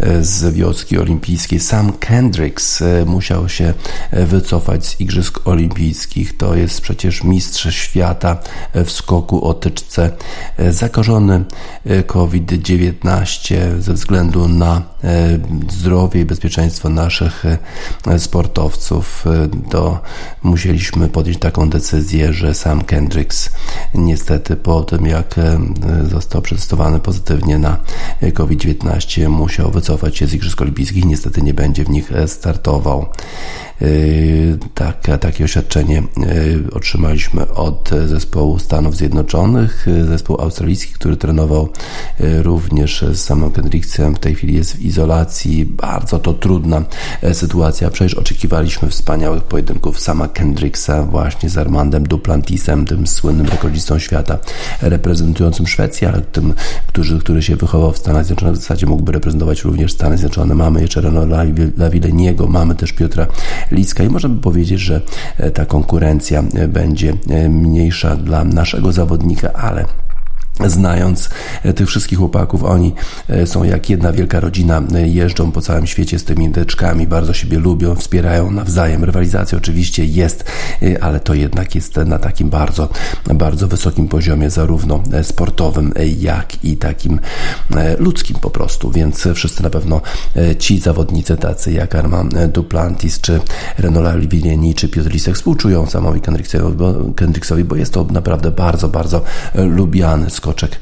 y, 0.00 0.24
z 0.24 0.54
wioski 0.54 0.98
olimpijskiej. 0.98 1.60
Sam 1.60 1.92
Kendricks 1.92 2.80
y, 2.80 3.04
musiał 3.06 3.48
się 3.48 3.74
wycofać 4.12 4.86
z 4.86 5.00
Igrzysk 5.00 5.48
Olimpijskich. 5.48 6.36
To 6.36 6.54
jest 6.54 6.80
przecież 6.80 7.24
mistrz 7.24 7.74
świata 7.74 8.38
w 8.74 8.90
skoku 8.90 9.48
o 9.48 9.54
tyczce. 9.54 10.10
Zakażony 10.70 11.44
COVID-19 12.06 13.80
ze 13.80 13.92
względu 13.92 14.48
na 14.48 14.82
zdrowie 15.70 16.20
i 16.20 16.24
bezpieczeństwo 16.24 16.88
naszych 16.88 17.44
sportowców. 18.18 19.24
To 19.70 20.00
musieliśmy 20.42 21.08
podjąć 21.08 21.38
taką 21.38 21.70
decyzję, 21.70 22.32
że 22.32 22.54
sam 22.54 22.84
Kendricks 22.84 23.50
niestety 23.94 24.56
po 24.56 24.82
tym 24.82 25.06
jak 25.06 25.38
e, 25.38 25.58
został 26.10 26.42
przetestowany 26.42 27.00
pozytywnie 27.00 27.58
na 27.58 27.76
COVID-19 28.34 29.28
musiał 29.28 29.70
wycofać 29.70 30.16
się 30.16 30.26
z 30.26 30.34
Igrzysk 30.34 30.62
Olimpijskich. 30.62 31.04
Niestety 31.04 31.42
nie 31.42 31.54
będzie 31.54 31.84
w 31.84 31.90
nich 31.90 32.12
e, 32.12 32.28
startował. 32.28 33.06
Tak, 34.74 34.96
takie 35.20 35.44
oświadczenie 35.44 36.02
otrzymaliśmy 36.72 37.48
od 37.48 37.90
zespołu 38.06 38.58
Stanów 38.58 38.96
Zjednoczonych. 38.96 39.86
Zespół 40.06 40.40
australijski, 40.40 40.94
który 40.94 41.16
trenował 41.16 41.68
również 42.20 43.04
z 43.12 43.18
samym 43.18 43.50
Kendricksem, 43.50 44.14
w 44.14 44.18
tej 44.18 44.34
chwili 44.34 44.54
jest 44.54 44.76
w 44.76 44.80
izolacji. 44.80 44.95
Bardzo 45.66 46.18
to 46.18 46.32
trudna 46.32 46.82
sytuacja. 47.32 47.90
Przecież 47.90 48.14
oczekiwaliśmy 48.14 48.88
wspaniałych 48.88 49.42
pojedynków 49.42 50.00
sama 50.00 50.28
Kendricksa 50.28 51.02
właśnie 51.02 51.48
z 51.48 51.58
Armandem 51.58 52.08
Duplantisem, 52.08 52.86
tym 52.86 53.06
słynnym 53.06 53.46
rekordzistą 53.46 53.98
świata 53.98 54.38
reprezentującym 54.82 55.66
Szwecję, 55.66 56.08
ale 56.08 56.20
tym, 56.20 56.54
który, 56.86 57.18
który 57.18 57.42
się 57.42 57.56
wychował 57.56 57.92
w 57.92 57.98
Stanach 57.98 58.24
Zjednoczonych, 58.24 58.58
w 58.58 58.62
zasadzie 58.62 58.86
mógłby 58.86 59.12
reprezentować 59.12 59.64
również 59.64 59.92
Stany 59.92 60.18
Zjednoczone. 60.18 60.54
Mamy 60.54 60.80
jeszcze 60.80 61.00
Reno 61.00 61.26
Lavilleniego, 61.76 62.46
mamy 62.46 62.74
też 62.74 62.92
Piotra 62.92 63.26
Licka 63.72 64.04
i 64.04 64.08
można 64.08 64.28
by 64.28 64.40
powiedzieć, 64.40 64.80
że 64.80 65.00
ta 65.54 65.66
konkurencja 65.66 66.44
będzie 66.68 67.14
mniejsza 67.48 68.16
dla 68.16 68.44
naszego 68.44 68.92
zawodnika, 68.92 69.52
ale 69.52 69.84
Znając 70.66 71.30
tych 71.76 71.88
wszystkich 71.88 72.18
chłopaków, 72.18 72.64
oni 72.64 72.94
są 73.44 73.64
jak 73.64 73.90
jedna 73.90 74.12
wielka 74.12 74.40
rodzina, 74.40 74.82
jeżdżą 75.04 75.52
po 75.52 75.60
całym 75.60 75.86
świecie 75.86 76.18
z 76.18 76.24
tymi 76.24 76.50
teczkami, 76.50 77.06
bardzo 77.06 77.32
siebie 77.32 77.58
lubią, 77.58 77.94
wspierają 77.94 78.50
nawzajem. 78.50 79.04
Rywalizacja 79.04 79.58
oczywiście 79.58 80.04
jest, 80.04 80.44
ale 81.00 81.20
to 81.20 81.34
jednak 81.34 81.74
jest 81.74 81.96
na 81.96 82.18
takim 82.18 82.50
bardzo, 82.50 82.88
bardzo 83.34 83.68
wysokim 83.68 84.08
poziomie, 84.08 84.50
zarówno 84.50 85.02
sportowym, 85.22 85.92
jak 86.18 86.64
i 86.64 86.76
takim 86.76 87.20
ludzkim 87.98 88.36
po 88.40 88.50
prostu. 88.50 88.90
Więc 88.90 89.28
wszyscy 89.34 89.62
na 89.62 89.70
pewno 89.70 90.00
ci 90.58 90.80
zawodnicy, 90.80 91.36
tacy 91.36 91.72
jak 91.72 91.94
Armand 91.94 92.46
Duplantis, 92.46 93.20
czy 93.20 93.40
Renola 93.78 94.16
Livilleni, 94.16 94.74
czy 94.74 94.88
Piotr 94.88 95.10
Lisek 95.10 95.34
współczują 95.34 95.86
samowi 95.86 96.20
Kendricksowi, 97.16 97.64
bo 97.64 97.76
jest 97.76 97.92
to 97.92 98.04
naprawdę 98.04 98.50
bardzo, 98.50 98.88
bardzo 98.88 99.22
lubiany 99.54 100.30
skoczek 100.46 100.80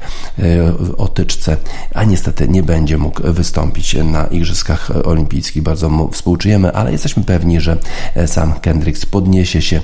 o 0.97 1.07
tyczce, 1.07 1.57
a 1.93 2.03
niestety 2.03 2.47
nie 2.47 2.63
będzie 2.63 2.97
mógł 2.97 3.33
wystąpić 3.33 3.95
na 4.03 4.25
Igrzyskach 4.27 4.91
Olimpijskich. 5.03 5.63
Bardzo 5.63 5.89
mu 5.89 6.11
współczujemy, 6.11 6.73
ale 6.73 6.91
jesteśmy 6.91 7.23
pewni, 7.23 7.61
że 7.61 7.77
sam 8.25 8.53
Kendricks 8.53 9.05
podniesie 9.05 9.61
się 9.61 9.81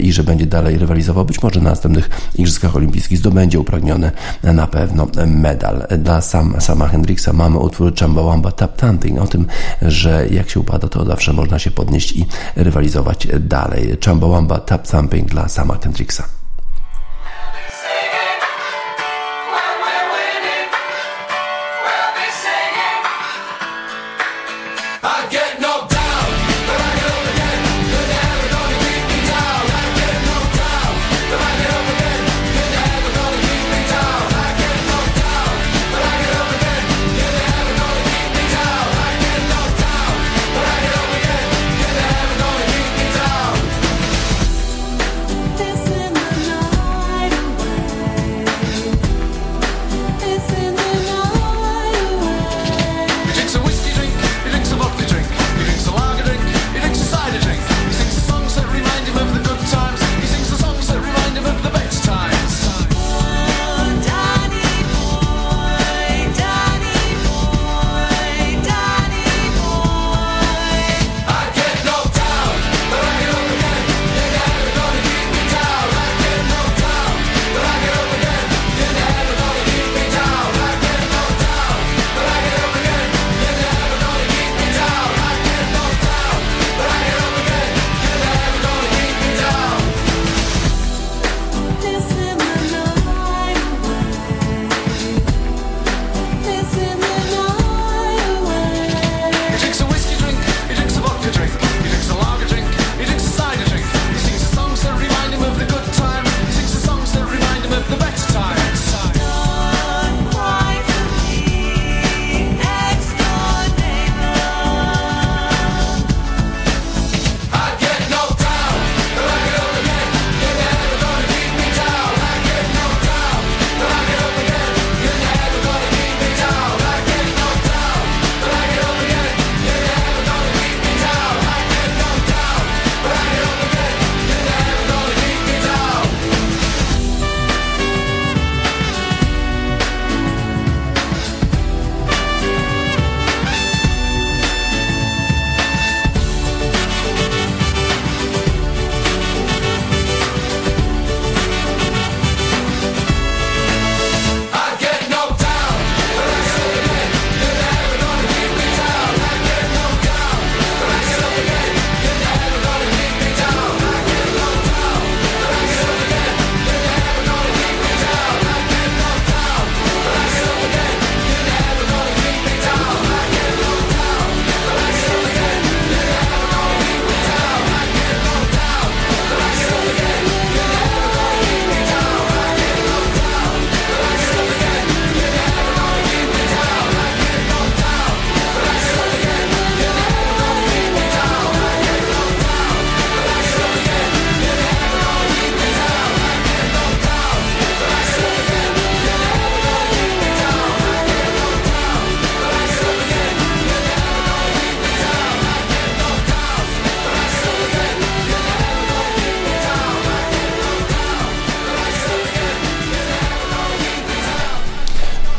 i 0.00 0.12
że 0.12 0.24
będzie 0.24 0.46
dalej 0.46 0.78
rywalizował. 0.78 1.24
Być 1.24 1.42
może 1.42 1.60
na 1.60 1.70
następnych 1.70 2.10
Igrzyskach 2.34 2.76
Olimpijskich 2.76 3.18
zdobędzie 3.18 3.60
upragniony 3.60 4.10
na 4.42 4.66
pewno 4.66 5.06
medal. 5.26 5.86
Dla 5.98 6.20
sam, 6.20 6.56
sama 6.60 6.88
Hendricksa 6.88 7.32
mamy 7.32 7.58
utwór 7.58 7.92
Chumbawamba 8.00 8.52
Tap 8.52 8.76
Tanting 8.76 9.20
o 9.20 9.26
tym, 9.26 9.46
że 9.82 10.26
jak 10.30 10.50
się 10.50 10.60
upada, 10.60 10.88
to 10.88 11.04
zawsze 11.04 11.32
można 11.32 11.58
się 11.58 11.70
podnieść 11.70 12.12
i 12.12 12.26
rywalizować 12.56 13.28
dalej. 13.40 13.96
Chumbawamba 14.04 14.58
Tap 14.58 14.88
Thumping 14.88 15.28
dla 15.28 15.48
sama 15.48 15.76
Kendricksa. 15.76 16.37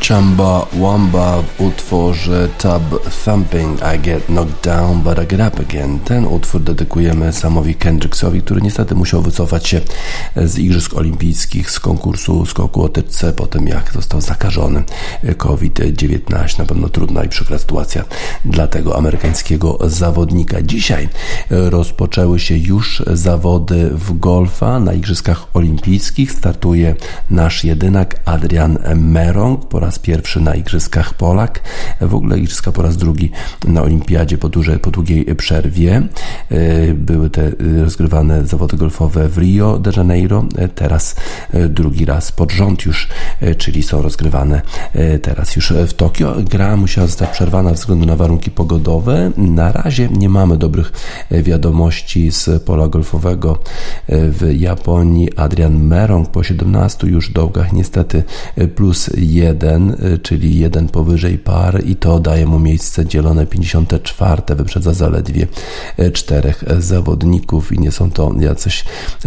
Chamba 0.09 0.65
Wamba 0.73 1.41
w 1.41 1.61
utworze 1.61 2.47
Tub 2.57 3.09
Thumping 3.25 3.79
I 3.95 3.99
Get 3.99 4.25
Knocked 4.25 4.63
Down 4.63 5.01
But 5.01 5.17
I 5.23 5.27
Get 5.27 5.39
Up 5.47 5.61
Again. 5.61 5.99
Ten 5.99 6.25
utwór 6.25 6.61
dedykujemy 6.61 7.33
Samowi 7.33 7.75
Kendricksowi, 7.75 8.41
który 8.41 8.61
niestety 8.61 8.95
musiał 8.95 9.21
wycofać 9.21 9.67
się 9.67 9.81
z 10.35 10.57
Igrzysk 10.57 10.93
Olimpijskich, 10.93 11.71
z 11.71 11.79
konkursu 11.79 12.45
skoku 12.45 12.83
o 12.83 12.89
tyczce 12.89 13.33
po 13.33 13.47
tym 13.47 13.67
jak 13.67 13.93
został 13.93 14.21
zakażony 14.21 14.83
COVID-19. 15.37 16.59
Na 16.59 16.65
pewno 16.65 16.89
trudna 16.89 17.23
i 17.23 17.29
przykra 17.29 17.57
sytuacja 17.57 18.03
dla 18.45 18.67
tego 18.67 18.97
amerykańskiego 18.97 19.77
zawodnika. 19.81 20.61
Dzisiaj 20.61 21.09
rozpoczęły 21.49 22.39
się 22.39 22.57
już 22.57 23.03
zawody 23.07 23.89
w 23.89 24.19
golfa 24.19 24.79
na 24.79 24.93
Igrzyskach 24.93 25.47
Olimpijskich. 25.53 26.31
Startuje 26.31 26.95
nasz 27.29 27.63
jedynak 27.63 28.19
Adrian 28.25 28.77
Merong 28.95 29.67
po 29.67 29.79
raz 29.79 29.98
pierwszy 30.01 30.41
na 30.41 30.55
Igrzyskach 30.55 31.13
Polak. 31.13 31.61
W 32.01 32.15
ogóle 32.15 32.39
Igrzyska 32.39 32.71
po 32.71 32.81
raz 32.81 32.97
drugi 32.97 33.31
na 33.67 33.81
Olimpiadzie 33.81 34.37
po, 34.37 34.49
dużej, 34.49 34.79
po 34.79 34.91
długiej 34.91 35.35
przerwie. 35.35 36.01
E, 36.51 36.93
Były 36.93 37.29
te 37.29 37.47
e, 37.47 37.53
rozgrywane 37.83 38.47
zawody 38.47 38.77
golfowe 38.77 39.29
w 39.29 39.37
Rio 39.37 39.79
de 39.79 39.91
Janeiro. 39.97 40.45
E, 40.57 40.67
Teraz 40.67 41.15
drugi 41.69 42.05
raz 42.05 42.31
pod 42.31 42.51
rząd 42.51 42.85
już, 42.85 43.07
czyli 43.57 43.83
są 43.83 44.01
rozgrywane 44.01 44.61
teraz 45.21 45.55
już 45.55 45.73
w 45.87 45.93
Tokio. 45.93 46.35
Gra 46.43 46.77
musiała 46.77 47.07
zostać 47.07 47.29
przerwana 47.29 47.69
ze 47.69 47.75
względu 47.75 48.05
na 48.05 48.15
warunki 48.15 48.51
pogodowe. 48.51 49.31
Na 49.37 49.71
razie 49.71 50.09
nie 50.09 50.29
mamy 50.29 50.57
dobrych 50.57 50.91
wiadomości 51.31 52.31
z 52.31 52.63
pola 52.63 52.87
golfowego 52.87 53.59
w 54.07 54.49
Japonii. 54.53 55.35
Adrian 55.35 55.83
Merong 55.83 56.29
po 56.29 56.43
17 56.43 57.07
już 57.07 57.31
dołkach 57.31 57.73
niestety 57.73 58.23
plus 58.75 59.09
jeden, 59.17 59.88
e, 59.93 60.17
czyli 60.17 60.59
jeden 60.59 60.87
powyżej 60.87 61.37
par 61.37 61.83
i 61.85 61.95
to 61.95 62.19
daje 62.19 62.45
mu 62.45 62.59
miejsce 62.59 63.05
dzielone 63.05 63.45
54. 63.45 64.41
Wyprzedza 64.55 64.93
zaledwie 64.93 65.47
e, 65.97 66.11
czterech 66.11 66.63
zawodników 66.79 67.71
i 67.71 67.79
nie 67.79 67.91
są 67.91 68.11
to 68.11 68.31
jacyś 68.39 68.83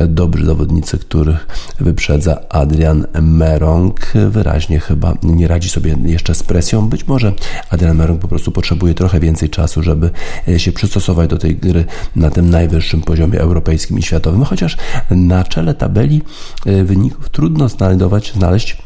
dobrzy 0.09 0.47
zawodnicy, 0.47 0.99
których 0.99 1.47
wyprzedza 1.81 2.49
Adrian 2.49 3.07
Merong. 3.23 4.13
Wyraźnie 4.31 4.81
chyba 4.81 5.15
nie 5.23 5.49
radzi 5.49 5.69
sobie 5.69 5.97
jeszcze 6.05 6.35
z 6.35 6.43
presją. 6.43 6.89
Być 6.89 7.07
może 7.07 7.33
Adrian 7.71 7.97
Merong 7.97 8.21
po 8.21 8.29
prostu 8.29 8.53
potrzebuje 8.53 8.95
trochę 8.95 9.21
więcej 9.21 9.51
czasu, 9.51 9.83
żeby 9.83 10.11
e, 10.49 10.59
się 10.59 10.73
przystosować 10.73 11.31
do 11.31 11.39
tej 11.39 11.57
gry 11.57 11.85
na 12.17 12.31
tym 12.31 12.51
najwyższym 12.51 13.01
poziomie 13.01 13.41
europejskim 13.41 13.99
i 13.99 14.03
światowym, 14.03 14.45
chociaż 14.45 14.77
na 15.11 15.45
czele 15.45 15.75
tabeli 15.75 16.23
e, 16.67 16.85
wyników 16.85 17.31
trudno 17.31 17.69
znajdować, 17.69 18.33
znaleźć 18.33 18.77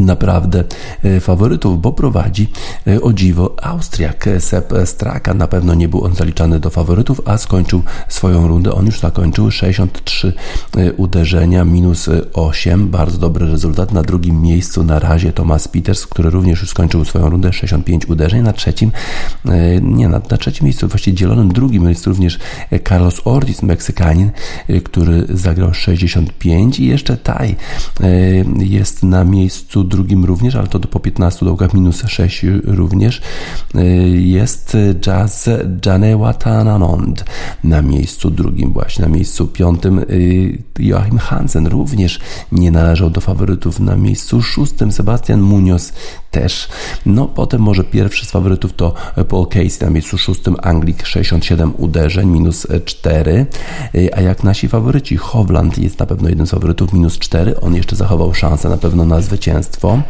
naprawdę 0.00 0.64
e, 1.04 1.20
faworytów, 1.20 1.80
bo 1.80 1.92
prowadzi 1.92 2.50
e, 2.86 3.00
o 3.00 3.12
dziwo 3.12 3.54
Austriak. 3.62 4.28
Sepp 4.38 4.72
Straka 4.84 5.34
na 5.34 5.46
pewno 5.46 5.74
nie 5.74 5.88
był 5.88 6.04
on 6.04 6.14
zaliczany 6.14 6.60
do 6.60 6.70
faworytów, 6.70 7.20
a 7.24 7.38
skończył 7.38 7.82
swoją 8.08 8.48
rundę. 8.48 8.72
On 8.72 8.86
już 8.86 9.00
zakończył 9.00 9.50
63 9.50 10.32
e, 10.76 10.92
uderzenia, 10.92 11.64
minus 11.64 12.08
8. 12.32 12.88
Bardzo 12.88 13.18
dobry 13.18 13.46
rezultat. 13.46 13.92
Na 13.92 14.02
drugim 14.02 14.42
miejscu 14.42 14.84
na 14.84 14.98
razie 14.98 15.32
Thomas 15.32 15.68
Peters, 15.68 16.06
który 16.06 16.30
również 16.30 16.60
już 16.60 16.70
skończył 16.70 17.04
swoją 17.04 17.30
rundę, 17.30 17.52
65 17.52 18.06
uderzeń. 18.06 18.42
Na 18.42 18.52
trzecim, 18.52 18.92
nie, 19.82 20.08
na, 20.08 20.20
na 20.30 20.36
trzecim 20.36 20.64
miejscu, 20.64 20.88
właściwie 20.88 21.16
dzielonym 21.16 21.52
drugim 21.52 21.88
jest 21.88 22.06
również 22.06 22.38
Carlos 22.88 23.20
Ortiz, 23.24 23.62
Meksykanin, 23.62 24.30
który 24.84 25.26
zagrał 25.30 25.74
65 25.74 26.80
i 26.80 26.86
jeszcze 26.86 27.16
Taj 27.16 27.56
jest 28.58 29.02
na 29.02 29.24
miejscu 29.24 29.81
drugim 29.84 30.24
również, 30.24 30.54
ale 30.54 30.68
to 30.68 30.78
po 30.80 31.00
15 31.00 31.46
dołkach 31.46 31.74
minus 31.74 32.02
6 32.06 32.46
również. 32.64 33.20
Jest 34.14 34.76
Jazz 35.00 35.48
Janewatananond 35.86 37.24
na 37.64 37.82
miejscu 37.82 38.30
drugim 38.30 38.72
właśnie, 38.72 39.02
na 39.02 39.08
miejscu 39.08 39.46
piątym 39.46 40.04
Joachim 40.78 41.18
Hansen 41.18 41.66
również 41.66 42.20
nie 42.52 42.70
należał 42.70 43.10
do 43.10 43.20
faworytów 43.20 43.80
na 43.80 43.96
miejscu 43.96 44.42
szóstym 44.42 44.92
Sebastian 44.92 45.40
Munoz 45.40 45.92
też. 46.32 46.68
No 47.06 47.26
potem 47.26 47.60
może 47.60 47.84
pierwszy 47.84 48.26
z 48.26 48.30
faworytów 48.30 48.72
to 48.72 48.94
Paul 49.28 49.46
Casey 49.46 49.84
na 49.84 49.90
miejscu 49.90 50.18
szóstym, 50.18 50.56
Anglik 50.62 51.06
67 51.06 51.72
uderzeń, 51.78 52.28
minus 52.28 52.66
4, 52.84 53.46
a 54.12 54.20
jak 54.20 54.44
nasi 54.44 54.68
faworyci, 54.68 55.16
Hovland 55.16 55.78
jest 55.78 55.98
na 55.98 56.06
pewno 56.06 56.28
jeden 56.28 56.46
z 56.46 56.50
faworytów, 56.50 56.92
minus 56.92 57.18
4, 57.18 57.60
on 57.60 57.74
jeszcze 57.74 57.96
zachował 57.96 58.34
szansę 58.34 58.68
na 58.68 58.76
pewno 58.76 59.04
na 59.04 59.20
zwycięstwo. 59.20 60.02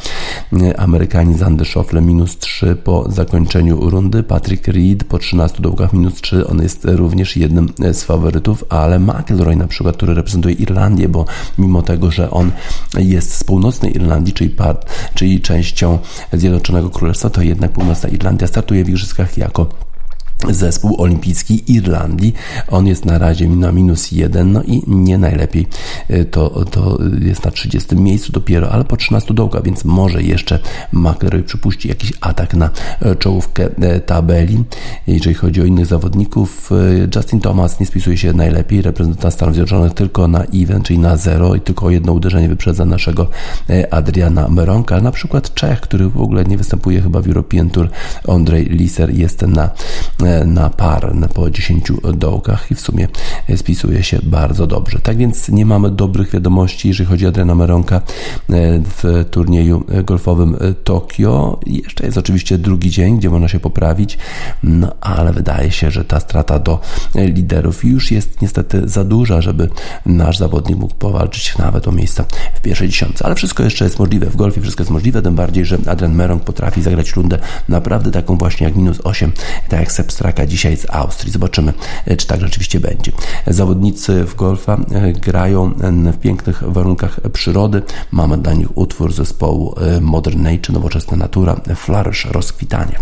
Amerykanin 0.76 1.38
Zander 1.38 1.66
Schauffele 1.66 2.02
minus 2.02 2.38
3 2.38 2.76
po 2.84 3.12
zakończeniu 3.12 3.90
rundy, 3.90 4.22
Patrick 4.22 4.68
Reed 4.68 5.04
po 5.04 5.18
13 5.18 5.62
dołkach 5.62 5.92
minus 5.92 6.14
3, 6.14 6.46
on 6.46 6.62
jest 6.62 6.84
również 6.84 7.36
jednym 7.36 7.68
z 7.92 8.02
faworytów, 8.02 8.64
ale 8.68 8.98
McIlroy 8.98 9.56
na 9.56 9.66
przykład, 9.66 9.96
który 9.96 10.14
reprezentuje 10.14 10.54
Irlandię, 10.54 11.08
bo 11.08 11.24
mimo 11.58 11.82
tego, 11.82 12.10
że 12.10 12.30
on 12.30 12.50
jest 12.98 13.34
z 13.34 13.44
północnej 13.44 13.96
Irlandii, 13.96 14.32
czyli, 14.32 14.50
part, 14.50 14.90
czyli 15.14 15.40
częścią 15.40 15.98
Zjednoczonego 16.32 16.90
Królestwa, 16.90 17.30
to 17.30 17.42
jednak 17.42 17.72
Północna 17.72 18.08
Irlandia 18.08 18.46
startuje 18.46 18.84
w 18.84 18.88
igrzyskach 18.88 19.38
jako 19.38 19.66
zespół 20.50 21.02
olimpijski 21.02 21.72
Irlandii. 21.72 22.34
On 22.68 22.86
jest 22.86 23.04
na 23.04 23.18
razie 23.18 23.48
na 23.48 23.72
minus 23.72 24.12
jeden, 24.12 24.52
no 24.52 24.62
i 24.62 24.82
nie 24.86 25.18
najlepiej 25.18 25.66
to, 26.30 26.64
to 26.64 26.98
jest 27.20 27.44
na 27.44 27.50
30 27.50 27.96
miejscu 27.96 28.32
dopiero, 28.32 28.70
ale 28.70 28.84
po 28.84 28.96
13 28.96 29.34
dołka, 29.34 29.60
więc 29.60 29.84
może 29.84 30.22
jeszcze 30.22 30.58
McIlroy 30.92 31.42
przypuści 31.42 31.88
jakiś 31.88 32.12
atak 32.20 32.54
na 32.54 32.70
czołówkę 33.18 33.68
tabeli. 34.06 34.64
Jeżeli 35.06 35.34
chodzi 35.34 35.62
o 35.62 35.64
innych 35.64 35.86
zawodników, 35.86 36.70
Justin 37.16 37.40
Thomas 37.40 37.80
nie 37.80 37.86
spisuje 37.86 38.16
się 38.16 38.32
najlepiej, 38.32 38.82
reprezentant 38.82 39.34
Stanów 39.34 39.54
Zjednoczonych 39.54 39.94
tylko 39.94 40.28
na 40.28 40.44
even, 40.44 40.82
czyli 40.82 40.98
na 40.98 41.16
zero 41.16 41.54
i 41.54 41.60
tylko 41.60 41.90
jedno 41.90 42.12
uderzenie 42.12 42.48
wyprzedza 42.48 42.84
naszego 42.84 43.28
Adriana 43.90 44.48
Meronka, 44.48 45.00
na 45.00 45.10
przykład 45.10 45.54
Czech, 45.54 45.80
który 45.80 46.08
w 46.08 46.20
ogóle 46.20 46.44
nie 46.44 46.56
występuje 46.56 47.02
chyba 47.02 47.20
w 47.20 47.26
European 47.26 47.70
Tour, 47.70 47.88
Andrzej 48.28 48.64
Liser 48.64 49.14
jest 49.14 49.42
na 49.42 49.70
na 50.46 50.70
par 50.70 51.12
po 51.34 51.50
10 51.50 51.92
dołkach 52.14 52.70
i 52.70 52.74
w 52.74 52.80
sumie 52.80 53.08
spisuje 53.56 54.02
się 54.02 54.18
bardzo 54.22 54.66
dobrze. 54.66 54.98
Tak 54.98 55.16
więc 55.16 55.48
nie 55.48 55.66
mamy 55.66 55.90
dobrych 55.90 56.30
wiadomości, 56.30 56.88
jeżeli 56.88 57.08
chodzi 57.08 57.26
o 57.26 57.28
Adriana 57.28 57.54
Meronka 57.54 58.00
w 58.98 59.24
turnieju 59.30 59.84
golfowym 60.04 60.56
Tokio. 60.84 61.60
Jeszcze 61.66 62.06
jest 62.06 62.18
oczywiście 62.18 62.58
drugi 62.58 62.90
dzień, 62.90 63.18
gdzie 63.18 63.30
można 63.30 63.48
się 63.48 63.60
poprawić, 63.60 64.18
no 64.62 64.92
ale 65.00 65.32
wydaje 65.32 65.70
się, 65.70 65.90
że 65.90 66.04
ta 66.04 66.20
strata 66.20 66.58
do 66.58 66.80
liderów 67.14 67.84
już 67.84 68.10
jest 68.10 68.42
niestety 68.42 68.88
za 68.88 69.04
duża, 69.04 69.40
żeby 69.40 69.68
nasz 70.06 70.38
zawodnik 70.38 70.78
mógł 70.78 70.94
powalczyć 70.94 71.58
nawet 71.58 71.88
o 71.88 71.92
miejsca 71.92 72.24
w 72.54 72.60
pierwszej 72.60 72.88
dziesiątce. 72.88 73.26
Ale 73.26 73.34
wszystko 73.34 73.62
jeszcze 73.62 73.84
jest 73.84 73.98
możliwe 73.98 74.26
w 74.26 74.36
golfie, 74.36 74.60
wszystko 74.60 74.82
jest 74.82 74.90
możliwe, 74.90 75.22
tym 75.22 75.34
bardziej, 75.34 75.64
że 75.64 75.78
Adrian 75.86 76.14
Merong 76.14 76.44
potrafi 76.44 76.82
zagrać 76.82 77.12
rundę 77.12 77.38
naprawdę 77.68 78.10
taką 78.10 78.36
właśnie 78.36 78.66
jak 78.66 78.76
minus 78.76 79.00
8, 79.04 79.32
tak 79.68 79.80
jak 79.80 79.92
Sepp 79.92 80.12
Straka 80.22 80.46
dzisiaj 80.46 80.76
z 80.76 80.86
Austrii. 80.90 81.32
Zobaczymy, 81.32 81.72
czy 82.18 82.26
tak 82.26 82.40
rzeczywiście 82.40 82.80
będzie. 82.80 83.12
Zawodnicy 83.46 84.24
w 84.24 84.34
golfa 84.34 84.76
grają 85.14 85.74
w 86.12 86.18
pięknych 86.18 86.62
warunkach 86.66 87.20
przyrody. 87.32 87.82
Mamy 88.10 88.38
dla 88.38 88.52
nich 88.52 88.78
utwór 88.78 89.12
zespołu 89.12 89.74
Modern 90.00 90.42
Nature, 90.42 90.72
nowoczesna 90.72 91.16
natura, 91.16 91.56
Flourish, 91.74 92.24
rozkwitanie. 92.24 92.98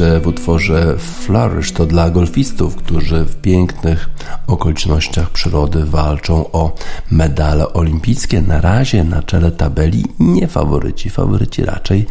Nature 0.00 0.20
w 0.20 0.26
utworze 0.26 0.96
Flourish 0.98 1.72
to 1.72 1.86
dla 1.86 2.10
golfistów, 2.10 2.76
którzy 2.76 3.24
w 3.24 3.36
pięknych 3.36 4.10
okolicznościach 4.46 5.30
przyrody 5.30 5.84
walczą 5.84 6.52
o 6.52 6.72
medale 7.10 7.72
olimpijskie. 7.72 8.42
Na 8.42 8.60
razie 8.60 9.04
na 9.04 9.22
czele 9.22 9.50
tabeli 9.50 10.04
nie 10.18 10.48
faworyci. 10.48 11.10
Faworyci 11.10 11.64
raczej 11.64 12.06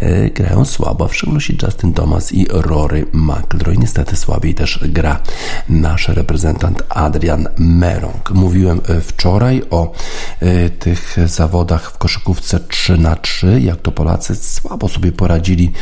e, 0.00 0.30
grają 0.30 0.64
słabo, 0.64 1.08
w 1.08 1.14
szczególności 1.14 1.58
Justin 1.62 1.92
Thomas 1.92 2.32
i 2.32 2.46
Rory 2.50 3.06
McIlroy. 3.12 3.76
Niestety 3.76 4.16
słabiej 4.16 4.54
też 4.54 4.80
gra 4.82 5.20
nasz 5.68 6.08
reprezentant 6.08 6.82
Adrian 6.88 7.48
Merong. 7.58 8.30
Mówiłem 8.30 8.80
e, 8.88 9.00
wczoraj 9.00 9.62
o 9.70 9.92
e, 10.40 10.70
tych 10.70 11.16
zawodach 11.26 11.90
w 11.90 11.98
koszykówce 11.98 12.60
3 12.60 12.98
na 12.98 13.16
3 13.16 13.60
jak 13.60 13.80
to 13.80 13.92
Polacy 13.92 14.34
słabo 14.36 14.88
sobie 14.88 15.12
poradzili, 15.12 15.72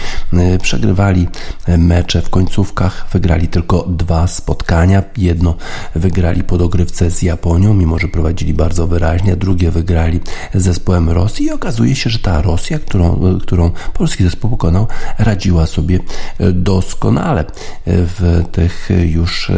przegrywali 0.62 1.29
e, 1.66 1.79
mecze 1.79 2.22
w 2.22 2.31
końcówkach, 2.31 3.07
wygrali 3.12 3.49
tylko 3.49 3.85
dwa 3.89 4.27
spotkania. 4.27 5.03
Jedno 5.16 5.55
wygrali 5.95 6.45
po 6.45 6.59
dogrywce 6.59 7.11
z 7.11 7.22
Japonią, 7.22 7.74
mimo 7.74 7.99
że 7.99 8.09
prowadzili 8.09 8.55
bardzo 8.55 8.87
wyraźnie, 8.87 9.37
drugie 9.37 9.70
wygrali 9.70 10.20
z 10.55 10.62
zespołem 10.62 11.11
Rosji 11.11 11.47
i 11.47 11.51
okazuje 11.51 11.97
się, 11.97 12.11
że 12.11 12.18
ta 12.18 12.43
Rosja, 12.43 12.79
którą, 12.79 13.39
którą 13.43 13.70
polski 13.95 14.24
zespół 14.24 14.51
pokonał, 14.51 14.87
radziła 15.18 15.66
sobie 15.66 15.99
doskonale 16.53 17.45
w 17.87 18.43
tych 18.53 18.89
już 19.07 19.53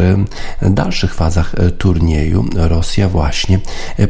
dalszych 0.63 1.15
fazach 1.15 1.55
turnieju. 1.79 2.45
Rosja 2.57 3.09
właśnie 3.09 3.61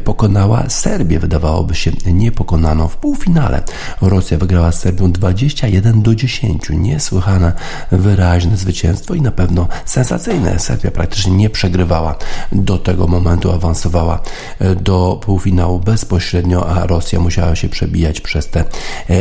pokonała 0.03 0.69
Serbię, 0.69 1.19
wydawałoby 1.19 1.75
się 1.75 1.91
niepokonaną 2.05 2.87
w 2.87 2.97
półfinale. 2.97 3.63
Rosja 4.01 4.37
wygrała 4.37 4.71
z 4.71 4.79
Serbią 4.79 5.11
21 5.11 6.01
do 6.01 6.15
10. 6.15 6.48
Niesłychane, 6.69 7.53
wyraźne 7.91 8.57
zwycięstwo 8.57 9.13
i 9.13 9.21
na 9.21 9.31
pewno 9.31 9.67
sensacyjne. 9.85 10.59
Serbia 10.59 10.91
praktycznie 10.91 11.31
nie 11.31 11.49
przegrywała 11.49 12.15
do 12.51 12.77
tego 12.77 13.07
momentu, 13.07 13.51
awansowała 13.51 14.21
e, 14.59 14.75
do 14.75 15.19
półfinału 15.21 15.79
bezpośrednio, 15.79 16.69
a 16.69 16.87
Rosja 16.87 17.19
musiała 17.19 17.55
się 17.55 17.69
przebijać 17.69 18.21
przez 18.21 18.47
te 18.47 18.59
e, 18.59 18.65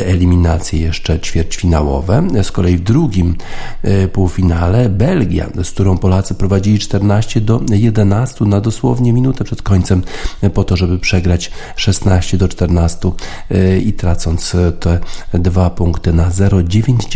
eliminacje 0.07 0.81
jeszcze 0.81 1.21
ćwierćfinałowe. 1.21 2.29
Z 2.43 2.53
kolei 2.53 2.77
w 2.77 2.83
drugim 2.83 3.37
e, 3.83 4.09
półfinale 4.09 4.89
Belgia, 4.89 5.47
z 5.65 5.71
którą 5.71 5.99
Polacy 5.99 6.35
prowadzili 6.35 6.79
14 6.79 7.41
do 7.41 7.61
11 7.71 8.45
na 8.45 8.61
dosłownie 8.61 9.13
minutę 9.13 9.45
przed 9.45 9.63
końcem 9.63 10.03
po 10.55 10.65
to, 10.65 10.77
żeby 10.77 10.99
przegrać 10.99 11.51
16 11.77 12.37
do 12.37 12.49
14 12.49 13.13
i 13.85 13.93
tracąc 13.93 14.57
te 14.81 15.01
dwa 15.35 15.71
punkty 15.71 16.13
na 16.13 16.31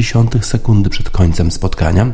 0,9 0.02 0.42
sekundy 0.42 0.90
przed 0.90 1.10
końcem 1.10 1.50
spotkania. 1.50 2.12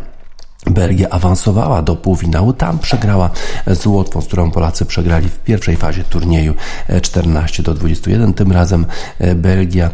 Belgia 0.70 1.08
awansowała 1.08 1.82
do 1.82 1.96
półfinału, 1.96 2.52
tam 2.52 2.78
przegrała 2.78 3.30
z 3.66 3.86
Łotwą, 3.86 4.20
z 4.20 4.26
którą 4.26 4.50
Polacy 4.50 4.86
przegrali 4.86 5.28
w 5.28 5.38
pierwszej 5.38 5.76
fazie 5.76 6.04
turnieju 6.04 6.54
14 7.02 7.62
do 7.62 7.74
21. 7.74 8.34
Tym 8.34 8.52
razem 8.52 8.86
Belgia 9.34 9.90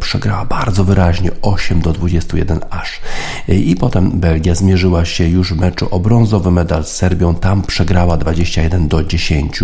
przegrała 0.00 0.44
bardzo 0.44 0.84
wyraźnie 0.84 1.30
8 1.42 1.80
do 1.80 1.92
21 1.92 2.60
aż. 2.70 3.00
I 3.48 3.76
potem 3.76 4.20
Belgia 4.20 4.54
zmierzyła 4.54 5.04
się 5.04 5.28
już 5.28 5.54
w 5.54 5.60
meczu 5.60 5.88
o 5.90 6.00
brązowy 6.00 6.50
medal 6.50 6.84
z 6.84 6.88
Serbią, 6.88 7.34
tam 7.34 7.62
przegrała 7.62 8.16
21 8.16 8.88
do 8.88 9.04
10. 9.04 9.60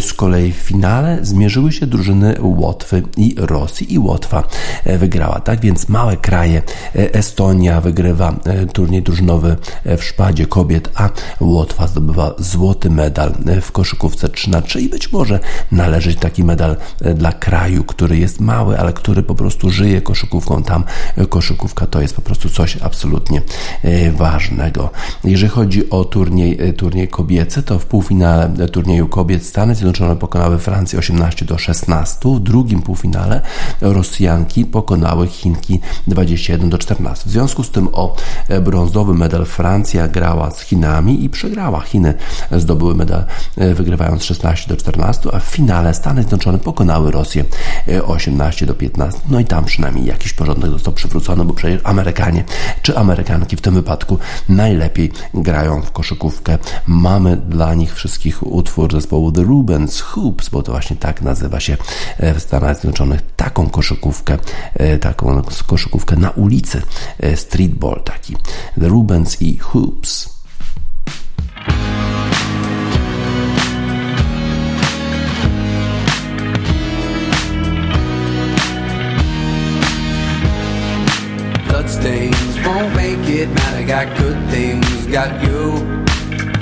Z 0.00 0.12
kolei 0.12 0.52
w 0.52 0.56
finale 0.56 1.18
zmierzyły 1.22 1.72
się 1.72 1.86
drużyny 1.86 2.36
Łotwy 2.40 3.02
i 3.16 3.34
Rosji 3.38 3.94
i 3.94 3.98
Łotwa 3.98 4.42
wygrała. 4.98 5.40
Tak 5.40 5.60
więc 5.60 5.88
małe 5.88 6.16
kraje, 6.16 6.62
Estonia 6.94 7.80
wygrywa 7.80 8.34
turniej 8.72 9.02
drużynowy 9.02 9.56
w 9.84 10.04
szpadzie 10.04 10.46
kobiet, 10.46 10.90
a 10.94 11.08
Łotwa 11.40 11.86
zdobywa 11.86 12.34
złoty 12.38 12.90
medal 12.90 13.32
w 13.62 13.72
koszykówce 13.72 14.28
3 14.28 14.50
na 14.50 14.62
3 14.62 14.80
i 14.80 14.88
być 14.88 15.12
może 15.12 15.40
należeć 15.72 16.18
taki 16.18 16.44
medal 16.44 16.76
dla 17.14 17.32
kraju, 17.32 17.84
który 17.84 18.18
jest 18.18 18.40
mały, 18.40 18.78
ale 18.78 18.92
który 18.92 19.22
po 19.22 19.34
prostu 19.34 19.70
żyje 19.70 20.02
koszykówką. 20.02 20.62
Tam 20.62 20.84
koszykówka 21.28 21.86
to 21.86 22.00
jest 22.00 22.14
po 22.14 22.22
prostu 22.22 22.48
coś 22.48 22.76
absolutnie 22.76 23.42
ważnego. 24.12 24.90
Jeżeli 25.24 25.50
chodzi 25.50 25.90
o 25.90 26.04
turniej, 26.04 26.74
turniej 26.76 27.08
kobiecy, 27.08 27.62
to 27.62 27.78
w 27.78 27.86
półfinale 27.86 28.68
turnieju 28.72 29.08
kobiet 29.08 29.46
Stany 29.46 29.74
Zjednoczone 29.74 30.16
pokonały 30.16 30.58
Francję 30.58 30.98
18 30.98 31.44
do 31.44 31.58
16. 31.58 32.28
W 32.36 32.40
drugim 32.40 32.82
półfinale 32.82 33.40
Rosjanki 33.80 34.64
pokonały 34.64 35.28
Chinki 35.28 35.80
21 36.06 36.70
do 36.70 36.78
14. 36.78 37.28
W 37.28 37.32
związku 37.32 37.64
z 37.64 37.70
tym 37.70 37.88
o 37.92 38.16
brązowy 38.62 39.14
medal 39.14 39.39
Francja 39.44 40.08
grała 40.08 40.50
z 40.50 40.60
Chinami 40.60 41.24
i 41.24 41.28
przegrała. 41.28 41.80
Chiny 41.80 42.14
zdobyły 42.52 42.94
medal 42.94 43.24
wygrywając 43.56 44.24
16 44.24 44.68
do 44.68 44.76
14, 44.76 45.28
a 45.32 45.40
w 45.40 45.44
finale 45.44 45.94
Stany 45.94 46.22
Zjednoczone 46.22 46.58
pokonały 46.58 47.10
Rosję 47.10 47.44
18 48.06 48.66
do 48.66 48.74
15. 48.74 49.20
No 49.30 49.40
i 49.40 49.44
tam 49.44 49.64
przynajmniej 49.64 50.06
jakiś 50.06 50.32
porządek 50.32 50.70
został 50.70 50.94
przywrócony, 50.94 51.44
bo 51.44 51.54
przecież 51.54 51.80
Amerykanie 51.84 52.44
czy 52.82 52.98
Amerykanki 52.98 53.56
w 53.56 53.60
tym 53.60 53.74
wypadku 53.74 54.18
najlepiej 54.48 55.12
grają 55.34 55.82
w 55.82 55.92
koszykówkę. 55.92 56.58
Mamy 56.86 57.36
dla 57.36 57.74
nich 57.74 57.94
wszystkich 57.94 58.46
utwór 58.46 58.92
zespołu 58.92 59.32
The 59.32 59.42
Rubens 59.42 60.00
Hoops, 60.00 60.48
bo 60.48 60.62
to 60.62 60.72
właśnie 60.72 60.96
tak 60.96 61.22
nazywa 61.22 61.60
się 61.60 61.76
w 62.18 62.40
Stanach 62.40 62.76
Zjednoczonych 62.76 63.20
taką 63.36 63.70
koszykówkę, 63.70 64.38
taką 65.00 65.42
koszykówkę 65.66 66.16
na 66.16 66.30
ulicy, 66.30 66.82
streetball 67.34 68.02
taki. 68.04 68.36
The 68.80 68.88
Rubens 68.88 69.29
i 69.40 69.56
Hoops. 69.60 70.28
Bloodstains 81.68 82.66
won't 82.66 82.94
make 82.96 83.18
it 83.28 83.48
matter. 83.48 83.86
Got 83.86 84.18
good 84.18 84.50
things, 84.50 85.06
got 85.06 85.42
you. 85.42 85.72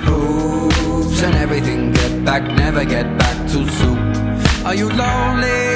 Hoops 0.06 1.22
and 1.22 1.34
everything. 1.36 1.92
Get 1.92 2.24
back, 2.24 2.42
never 2.42 2.84
get 2.84 3.06
back 3.18 3.36
too 3.50 3.66
soon. 3.78 3.98
Are 4.66 4.74
you 4.74 4.88
lonely? 4.88 5.68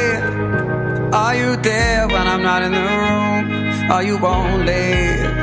Are 1.13 1.35
you 1.35 1.57
there 1.57 2.07
when 2.09 2.27
I'm 2.29 2.43
not 2.43 2.63
in 2.63 2.73
the 2.73 2.81
room? 2.81 3.91
Are 3.91 4.03
you 4.03 4.19
only? 4.19 5.42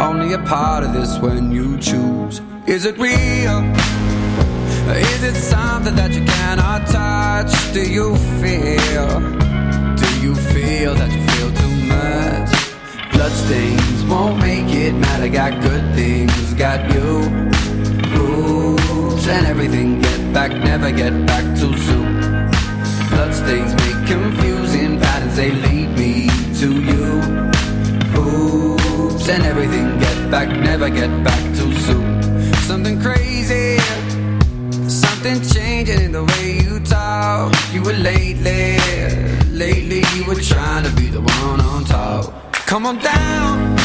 Only 0.00 0.34
a 0.34 0.38
part 0.38 0.84
of 0.84 0.92
this 0.92 1.18
when 1.18 1.50
you 1.50 1.78
choose. 1.78 2.40
Is 2.66 2.84
it 2.84 2.98
real? 2.98 3.62
Is 4.94 5.22
it 5.22 5.34
something 5.34 5.94
that 5.96 6.12
you 6.12 6.24
cannot 6.24 6.86
touch? 6.86 7.52
Do 7.72 7.80
you 7.80 8.16
feel? 8.40 9.20
Do 9.96 10.08
you 10.20 10.34
feel 10.52 10.94
that 10.94 11.10
you 11.12 11.22
feel 11.32 11.50
too 11.62 11.74
much? 11.94 13.12
Bloodstains 13.12 14.04
won't 14.04 14.38
make 14.38 14.68
it 14.74 14.92
matter. 14.92 15.28
Got 15.28 15.62
good 15.62 15.94
things, 15.94 16.54
got 16.54 16.80
you. 16.92 17.28
Rules 18.16 19.26
and 19.26 19.46
everything. 19.46 20.00
Get 20.00 20.32
back, 20.32 20.50
never 20.52 20.90
get 20.92 21.26
back 21.26 21.44
too 21.58 21.76
soon. 21.76 22.20
Bloodstains 23.10 23.72
make 23.82 24.06
confusing 24.06 25.00
patterns. 25.00 25.36
They 25.36 25.50
lead 25.50 25.90
me 25.98 26.28
to 26.60 26.82
you 26.82 26.95
and 29.28 29.42
everything. 29.44 29.98
Get 29.98 30.30
back, 30.30 30.48
never 30.48 30.88
get 30.88 31.10
back 31.24 31.42
too 31.56 31.72
soon. 31.86 32.52
Something 32.68 33.00
crazy, 33.00 33.78
something 34.88 35.40
changing 35.42 36.00
in 36.00 36.12
the 36.12 36.24
way 36.24 36.60
you 36.62 36.80
talk. 36.80 37.52
You 37.72 37.82
were 37.82 37.92
lately, 37.92 38.78
lately 39.50 40.02
you 40.14 40.24
were 40.26 40.40
trying 40.40 40.84
to 40.84 40.90
be 40.94 41.08
the 41.08 41.20
one 41.20 41.60
on 41.60 41.84
top. 41.84 42.52
Come 42.52 42.86
on 42.86 42.98
down, 42.98 43.76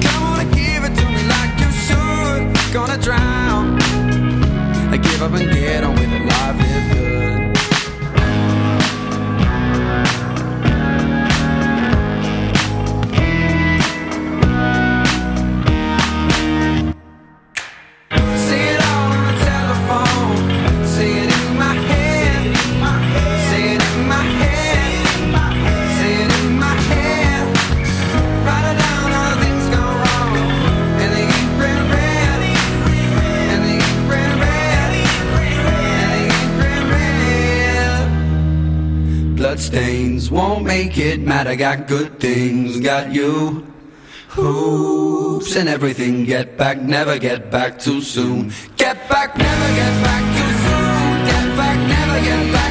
come 0.00 0.22
on 0.24 0.40
and 0.40 0.52
give 0.54 0.84
it 0.84 0.94
to 0.98 1.04
me 1.14 1.22
like 1.34 1.54
you 1.60 1.70
should. 1.86 2.72
Gonna 2.72 2.98
drown, 2.98 3.78
I 4.92 4.96
give 4.96 5.22
up 5.22 5.32
and 5.32 5.50
get 5.50 5.84
on 5.84 5.94
with 5.94 6.12
it. 6.12 6.24
Life 6.26 6.67
Won't 40.30 40.64
make 40.64 40.98
it 40.98 41.20
matter. 41.20 41.56
Got 41.56 41.86
good 41.86 42.20
things, 42.20 42.80
got 42.80 43.12
you. 43.12 43.66
hoops 44.28 45.56
and 45.56 45.68
everything. 45.68 46.24
Get 46.24 46.56
back, 46.56 46.80
never 46.80 47.18
get 47.18 47.50
back 47.50 47.78
too 47.78 48.00
soon. 48.00 48.52
Get 48.76 48.96
back, 49.08 49.36
never 49.36 49.68
get 49.74 49.94
back 50.04 50.24
too 50.36 50.52
soon. 50.64 51.26
Get 51.30 51.56
back, 51.56 51.78
never 51.88 52.18
get 52.24 52.52
back 52.52 52.67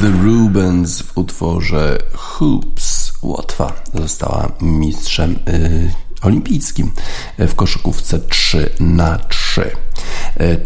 The 0.00 0.10
Rubens 0.24 1.02
w 1.02 1.18
utworze 1.18 1.98
Hoops. 2.14 3.12
Łotwa 3.22 3.72
została 3.94 4.52
mistrzem 4.60 5.38
y, 5.48 5.94
olimpijskim 6.22 6.90
w 7.38 7.54
koszykówce 7.54 8.18
3 8.18 8.70
na 8.80 9.18
3 9.18 9.70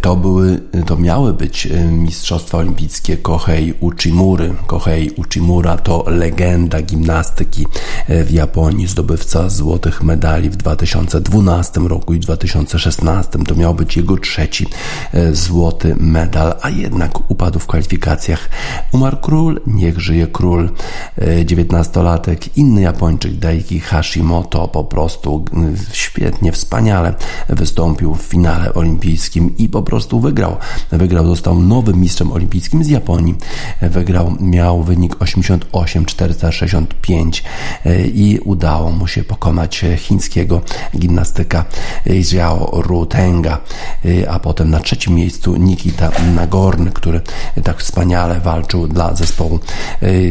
To, 0.01 0.17
były, 0.17 0.61
to 0.87 0.97
miały 0.97 1.33
być 1.33 1.67
y, 1.67 1.85
Mistrzostwa 1.85 2.59
Olimpijskie 2.59 3.17
Kohei 3.17 3.75
Uchimury. 3.81 4.55
Kohei 4.67 5.11
Uchimura 5.11 5.77
to 5.77 6.05
legenda 6.07 6.83
gimnastyki 6.83 7.67
y, 8.11 8.25
w 8.25 8.31
Japonii, 8.31 8.87
zdobywca 8.87 9.49
złotych 9.49 10.03
medali 10.03 10.51
w 10.51 10.57
2012 10.57 11.81
roku 11.81 12.15
i 12.15 12.21
2016. 12.21 13.39
To 13.39 13.55
miał 13.55 13.75
być 13.75 13.97
jego 13.97 14.17
trzeci 14.17 14.67
złoty 15.33 15.97
medal, 15.99 16.55
a 16.63 16.71
jednak 16.71 17.31
upadł 17.31 17.59
w 17.59 17.67
kwalifikacjach. 17.67 18.49
Umarł 18.93 19.17
król, 19.17 19.61
niech 19.67 20.01
żyje 20.01 20.27
król. 20.27 20.71
19-latek, 21.45 22.49
inny 22.57 22.81
Japończyk 22.81 23.35
Daiki 23.35 23.81
Hashimoto 23.81 24.69
po 24.69 24.85
prostu 24.85 25.45
świetnie, 25.93 26.53
wspaniale 26.53 27.15
wystąpił 27.49 28.15
w 28.15 28.23
finale 28.23 28.75
olimpijskim 28.75 29.54
i 29.59 29.69
po 29.69 29.83
prostu 29.83 30.21
wygrał. 30.21 30.57
Wygrał, 30.93 31.27
został 31.27 31.61
nowym 31.61 32.01
mistrzem 32.01 32.33
olimpijskim 32.33 32.85
z 32.85 32.89
Japonii. 32.89 33.35
Wygrał, 33.83 34.37
miał 34.41 34.83
wynik 34.83 35.17
88-465 35.17 37.43
i 38.15 38.39
udało 38.45 38.91
mu 38.91 39.07
się 39.07 39.25
pokonać 39.25 39.85
chińskiego 39.97 40.63
gimnastyka 40.99 41.65
Jiao 42.07 42.83
Rutenga, 42.83 43.59
a 44.29 44.39
potem 44.39 44.71
na 44.71 44.81
trzecim 44.81 45.15
miejscu 45.15 45.57
Nikita 45.57 46.11
Nagorny, 46.35 46.91
który 46.91 47.21
tak 47.65 47.79
wspaniale 47.79 48.41
walczył 48.41 48.89
dla 48.89 49.15
zespołu, 49.15 49.59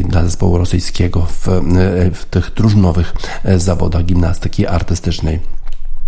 dla 0.04 0.24
zespołu 0.24 0.58
rosyjskiego 0.58 1.26
w, 1.30 1.46
w 2.14 2.24
tych 2.24 2.54
drużynowych 2.54 3.14
zawodach 3.56 4.04
gimnastyki 4.04 4.66
artystycznej. 4.66 5.54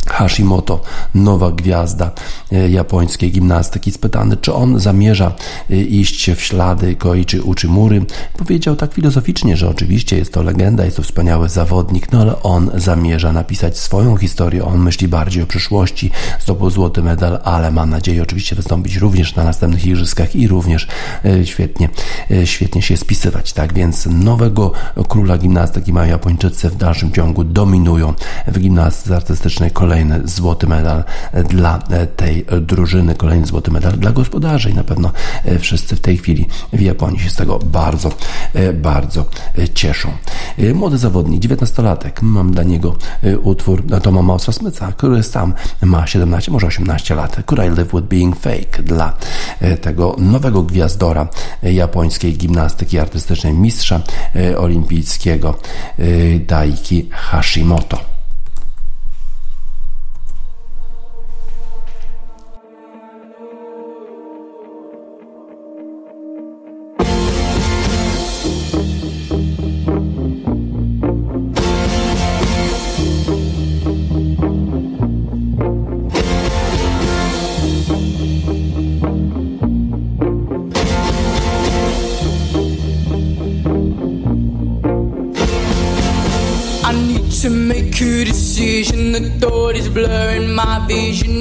Hashimoto, 0.07 0.81
nowa 1.15 1.51
gwiazda 1.51 2.11
e, 2.53 2.69
japońskiej 2.69 3.33
gimnastyki, 3.33 3.93
spytany, 3.93 4.37
czy 4.37 4.55
on 4.55 4.81
zamierza 4.81 5.33
e, 5.71 5.77
iść 5.77 6.31
w 6.31 6.41
ślady 6.41 6.97
Koichi 6.97 7.41
Uchimury, 7.41 8.07
powiedział 8.39 8.77
tak 8.77 8.95
filozoficznie, 8.95 9.57
że 9.57 9.69
oczywiście 9.69 10.19
jest 10.19 10.33
to 10.33 10.43
legenda, 10.43 10.85
jest 10.85 10.97
to 10.97 11.03
wspaniały 11.03 11.49
zawodnik, 11.49 12.13
no 12.13 12.21
ale 12.21 12.43
on 12.43 12.71
zamierza 12.75 13.33
napisać 13.33 13.79
swoją 13.79 14.17
historię, 14.17 14.65
on 14.65 14.79
myśli 14.79 15.09
bardziej 15.09 15.43
o 15.43 15.47
przyszłości, 15.47 16.11
zdobył 16.41 16.71
złoty 16.71 17.03
medal, 17.03 17.39
ale 17.45 17.71
ma 17.71 17.87
nadzieję 17.87 18.23
oczywiście 18.23 18.57
wystąpić 18.57 18.97
również 18.97 19.35
na 19.37 19.45
następnych 19.45 19.87
igrzyskach 19.87 20.37
i 20.37 20.49
również 20.49 20.89
e, 21.25 21.47
świetnie, 21.47 21.89
świetnie 22.45 22.83
się 22.83 22.97
spisywać, 22.97 23.53
tak? 23.53 23.75
Więc 23.75 24.07
nowego 24.11 24.73
króla 25.09 25.39
gimnastyki 25.39 25.93
mają 25.93 26.11
Japończycy 26.11 26.71
w 26.71 26.77
dalszym 26.77 27.13
ciągu 27.13 27.45
dominują 27.45 28.15
w 28.47 28.59
gimnastyce 28.59 29.17
artystycznej 29.17 29.71
kolejny 29.97 30.29
złoty 30.29 30.67
medal 30.67 31.05
dla 31.49 31.79
tej 32.17 32.47
drużyny, 32.61 33.15
kolejny 33.15 33.47
złoty 33.47 33.71
medal 33.71 33.93
dla 33.93 34.13
gospodarzy 34.13 34.71
i 34.71 34.75
na 34.75 34.85
pewno 34.85 35.13
wszyscy 35.59 35.97
w 35.97 36.01
tej 36.01 36.17
chwili 36.17 36.49
w 36.73 36.81
Japonii 36.81 37.21
się 37.21 37.31
z 37.31 37.35
tego 37.35 37.59
bardzo, 37.59 38.11
bardzo 38.75 39.25
cieszą. 39.75 40.09
Młody 40.75 40.99
zawodnik, 40.99 41.43
19-latek, 41.43 42.23
mam 42.23 42.53
dla 42.53 42.63
niego 42.63 42.97
utwór 43.43 43.85
Toma 44.03 44.23
Mausa 44.23 44.53
Smitha, 44.53 44.93
który 44.93 45.23
sam 45.23 45.55
ma 45.83 46.07
17, 46.07 46.53
może 46.53 46.67
18 46.67 47.15
lat. 47.15 47.37
Could 47.47 47.65
I 47.65 47.77
Live 47.77 47.93
With 47.93 48.07
Being 48.09 48.37
Fake 48.37 48.83
dla 48.83 49.13
tego 49.81 50.17
nowego 50.19 50.63
gwiazdora 50.63 51.29
japońskiej 51.63 52.37
gimnastyki 52.37 52.99
artystycznej, 52.99 53.53
mistrza 53.53 54.01
olimpijskiego 54.59 55.59
Daiki 56.47 57.09
Hashimoto. 57.11 58.16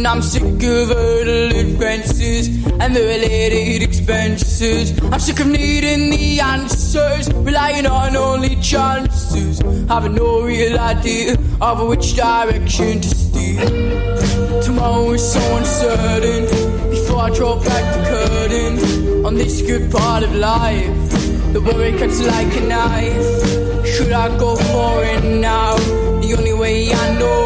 I'm 0.06 0.22
sick 0.22 0.44
of 0.44 0.90
hurdle 0.90 1.58
advances 1.58 2.48
and 2.80 2.96
the 2.96 3.02
related 3.02 3.82
expenses. 3.82 4.98
I'm 5.12 5.20
sick 5.20 5.40
of 5.40 5.48
needing 5.48 6.12
the 6.12 6.40
answers, 6.40 7.34
relying 7.34 7.88
on 7.88 8.16
only 8.16 8.56
chances. 8.58 9.60
Having 9.88 10.16
no 10.16 10.44
real 10.44 10.78
idea 10.78 11.38
of 11.60 11.88
which 11.88 12.16
direction 12.16 13.02
to 13.02 13.08
steer. 13.08 13.66
Tomorrow 14.62 15.12
is 15.14 15.34
so 15.34 15.58
uncertain. 15.58 16.46
Before 16.92 17.22
I 17.22 17.30
draw 17.32 17.56
back 17.64 17.86
the 17.96 18.04
curtain 18.08 19.26
on 19.26 19.34
this 19.34 19.64
good 19.64 19.92
part 19.92 20.24
of 20.24 20.36
life, 20.36 21.12
the 21.52 21.62
worry 21.62 21.98
cuts 21.98 22.22
like 22.22 22.56
a 22.56 22.62
knife. 22.62 23.86
Should 23.88 24.12
I 24.12 24.28
go 24.38 24.56
for 24.56 25.04
it 25.04 25.24
now? 25.24 25.76
The 26.22 26.36
only 26.38 26.54
way 26.54 26.94
I 26.94 27.18
know 27.18 27.45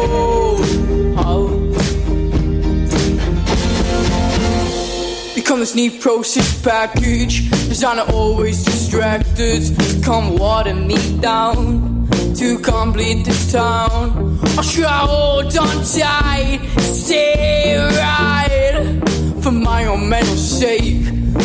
This 5.60 5.74
neat 5.74 6.00
process 6.00 6.62
package. 6.62 7.50
Designer 7.68 8.06
always 8.14 8.64
distracted. 8.64 9.62
Come 10.02 10.38
water 10.38 10.74
me 10.74 10.96
down 11.20 12.08
to 12.36 12.58
complete 12.60 13.26
this 13.26 13.52
town. 13.52 14.38
Should 14.62 14.84
I 14.84 15.00
hold 15.00 15.54
on 15.58 15.84
tight? 15.84 16.60
Stay 16.78 17.76
right 17.76 19.02
for 19.42 19.52
my 19.52 19.84
own 19.84 20.08
mental 20.08 20.34
sake. 20.34 21.04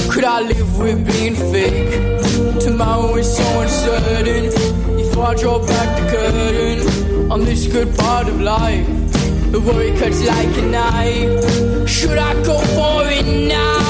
Could 0.09 0.23
I 0.23 0.39
live 0.39 0.79
with 0.79 1.05
being 1.11 1.35
fake? 1.51 2.61
Tomorrow 2.61 3.15
is 3.17 3.35
so 3.35 3.59
uncertain. 3.59 4.45
If 4.97 5.17
I 5.17 5.35
draw 5.35 5.59
back 5.59 5.89
the 5.99 6.07
curtain 6.09 7.31
on 7.33 7.43
this 7.43 7.67
good 7.67 7.93
part 7.97 8.29
of 8.29 8.39
life, 8.39 8.87
the 9.51 9.59
worry 9.59 9.91
cuts 9.99 10.25
like 10.25 10.57
a 10.57 10.61
knife. 10.61 11.89
Should 11.89 12.17
I 12.17 12.33
go 12.45 12.57
for 12.77 13.03
it 13.11 13.25
now? 13.49 13.84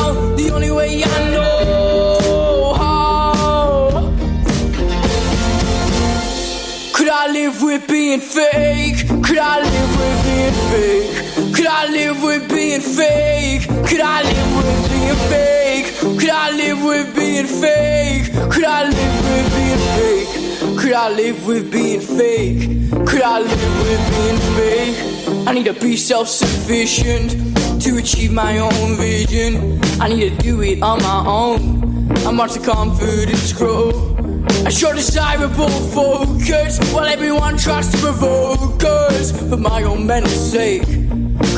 Only 0.55 0.71
way 0.71 1.03
I 1.03 1.31
know 1.31 2.73
how. 2.77 3.91
Could 6.93 7.09
I 7.09 7.27
live 7.27 7.61
with 7.61 7.85
being 7.89 8.21
fake? 8.21 9.05
Could 9.21 9.37
I 9.37 9.59
live 9.59 9.91
with 9.99 10.23
being 10.23 10.55
fake? 10.71 11.55
Could 11.55 11.67
I 11.67 11.87
live 11.89 12.23
with 12.23 12.47
being 12.47 12.79
fake? 12.79 13.67
Could 13.85 13.99
I 13.99 14.21
live 14.23 14.55
with 14.55 14.89
being 14.89 15.19
fake? 15.29 16.19
Could 16.19 16.29
I 16.29 16.51
live 16.51 16.81
with 16.85 17.13
being 17.15 17.47
fake? 17.47 18.31
Could 18.49 18.63
I 18.63 18.87
live 18.87 19.27
with 19.27 19.55
being 19.57 19.81
fake? 19.97 20.79
Could 20.79 20.93
I 20.93 21.09
live 21.09 21.45
with 21.45 21.69
being 21.69 21.99
fake? 21.99 22.61
Could 23.05 23.21
I 23.23 23.39
live 23.39 23.77
with 23.83 24.03
being 24.15 24.39
fake? 24.55 25.47
I 25.47 25.51
need 25.53 25.65
to 25.65 25.73
be 25.73 25.97
self 25.97 26.29
sufficient 26.29 27.54
to 27.85 27.97
achieve 27.97 28.31
my 28.31 28.57
own 28.57 28.95
vision. 28.95 29.79
I 30.01 30.07
need 30.07 30.21
to 30.21 30.35
do 30.37 30.59
it 30.61 30.81
on 30.81 31.03
my 31.03 31.23
own. 31.27 32.11
I 32.25 32.31
watch 32.31 32.53
the 32.53 32.59
confidence 32.59 33.53
grow. 33.53 33.91
I 34.65 34.71
show 34.71 34.91
desirable 34.91 35.69
focus 35.69 36.79
while 36.91 37.05
everyone 37.05 37.57
tries 37.57 37.87
to 37.89 37.97
provoke 37.99 38.83
us 38.83 39.31
for 39.49 39.57
my 39.57 39.83
own 39.83 40.07
mental 40.07 40.31
sake. 40.31 40.81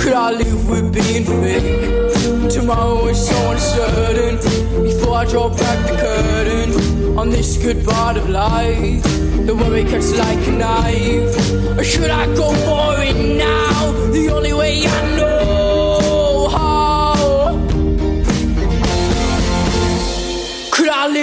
Could 0.02 0.16
I 0.28 0.32
live 0.32 0.70
with 0.70 0.94
being 0.94 1.24
fake? 1.24 2.52
Tomorrow 2.52 3.08
is 3.08 3.26
so 3.26 3.52
uncertain. 3.52 4.36
Before 4.84 5.16
I 5.16 5.24
draw 5.24 5.48
back 5.48 5.80
the 5.90 5.96
curtain 5.96 7.18
on 7.18 7.30
this 7.30 7.56
good 7.56 7.86
part 7.86 8.18
of 8.18 8.28
life, 8.28 9.02
the 9.48 9.56
worry 9.56 9.86
cuts 9.86 10.12
like 10.18 10.46
a 10.46 10.52
knife. 10.52 11.80
Or 11.80 11.86
should 11.86 12.10
I 12.10 12.26
go 12.36 12.54
for 12.68 13.02
it 13.02 13.16
now? 13.16 13.92
The 14.12 14.30
only 14.30 14.52
way 14.52 14.86
I 14.86 15.16
know 15.16 15.57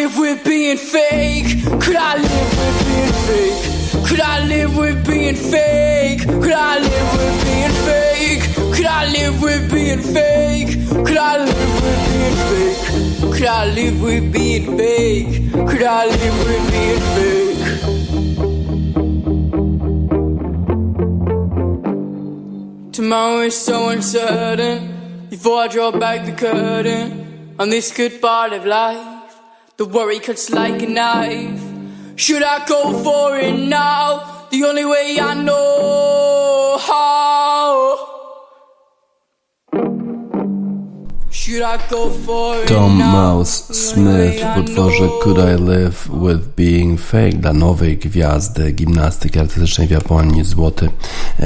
live 0.04 0.18
with 0.18 0.44
being 0.44 0.76
fake? 0.76 1.64
Could 1.80 1.96
I 1.96 2.16
live 2.16 2.58
with 2.60 2.78
being 2.88 3.12
fake? 3.24 4.06
Could 4.06 4.20
I 4.20 4.44
live 4.46 4.76
with 4.76 5.06
being 5.06 5.34
fake? 5.34 6.20
Could 6.20 6.52
I 6.52 6.78
live 6.78 7.12
with 7.16 7.44
being 7.44 7.72
fake? 7.86 8.42
Could 8.74 8.86
I 8.86 9.06
live 9.06 9.40
with 9.42 9.70
being 9.72 10.02
fake? 10.02 10.68
Could 11.06 11.16
I 11.16 11.38
live 11.38 11.74
with 11.82 12.00
being 12.12 12.36
fake? 12.50 12.80
Could 13.32 13.46
I 13.46 13.64
live 13.64 14.02
with 14.02 14.32
being 14.32 14.76
fake? 14.76 15.52
Could 15.68 15.82
I 15.82 16.04
live 16.06 16.38
with 16.46 16.64
being 16.74 17.00
fake? 17.14 17.64
Tomorrow 22.92 23.40
is 23.40 23.56
so 23.56 23.88
uncertain. 23.88 24.78
Before 25.30 25.62
I 25.62 25.68
draw 25.68 25.90
back 25.92 26.26
the 26.26 26.32
curtain 26.32 27.56
on 27.58 27.70
this 27.70 27.90
good 27.90 28.20
part 28.20 28.52
of 28.52 28.66
life, 28.66 29.13
the 29.76 29.84
worry 29.84 30.20
cuts 30.20 30.50
like 30.50 30.82
a 30.82 30.86
knife. 30.86 31.60
Should 32.16 32.42
I 32.44 32.64
go 32.66 33.02
for 33.02 33.36
it 33.36 33.58
now? 33.58 34.46
The 34.50 34.64
only 34.64 34.84
way 34.84 35.18
I 35.20 35.34
know 35.34 36.78
how. 36.80 37.53
Tom? 42.66 42.96
Mouse 42.96 43.74
Smith 43.74 44.44
w 44.54 44.58
utworze. 44.58 45.08
Could 45.22 45.38
I 45.38 45.62
Live 45.64 46.08
With 46.08 46.48
Being 46.56 47.00
Fake 47.00 47.32
dla 47.32 47.52
nowej 47.52 47.96
gwiazdy 47.98 48.72
gimnastyki 48.72 49.38
artystycznej 49.38 49.86
w 49.86 49.90
Japonii, 49.90 50.44
złoty 50.44 50.88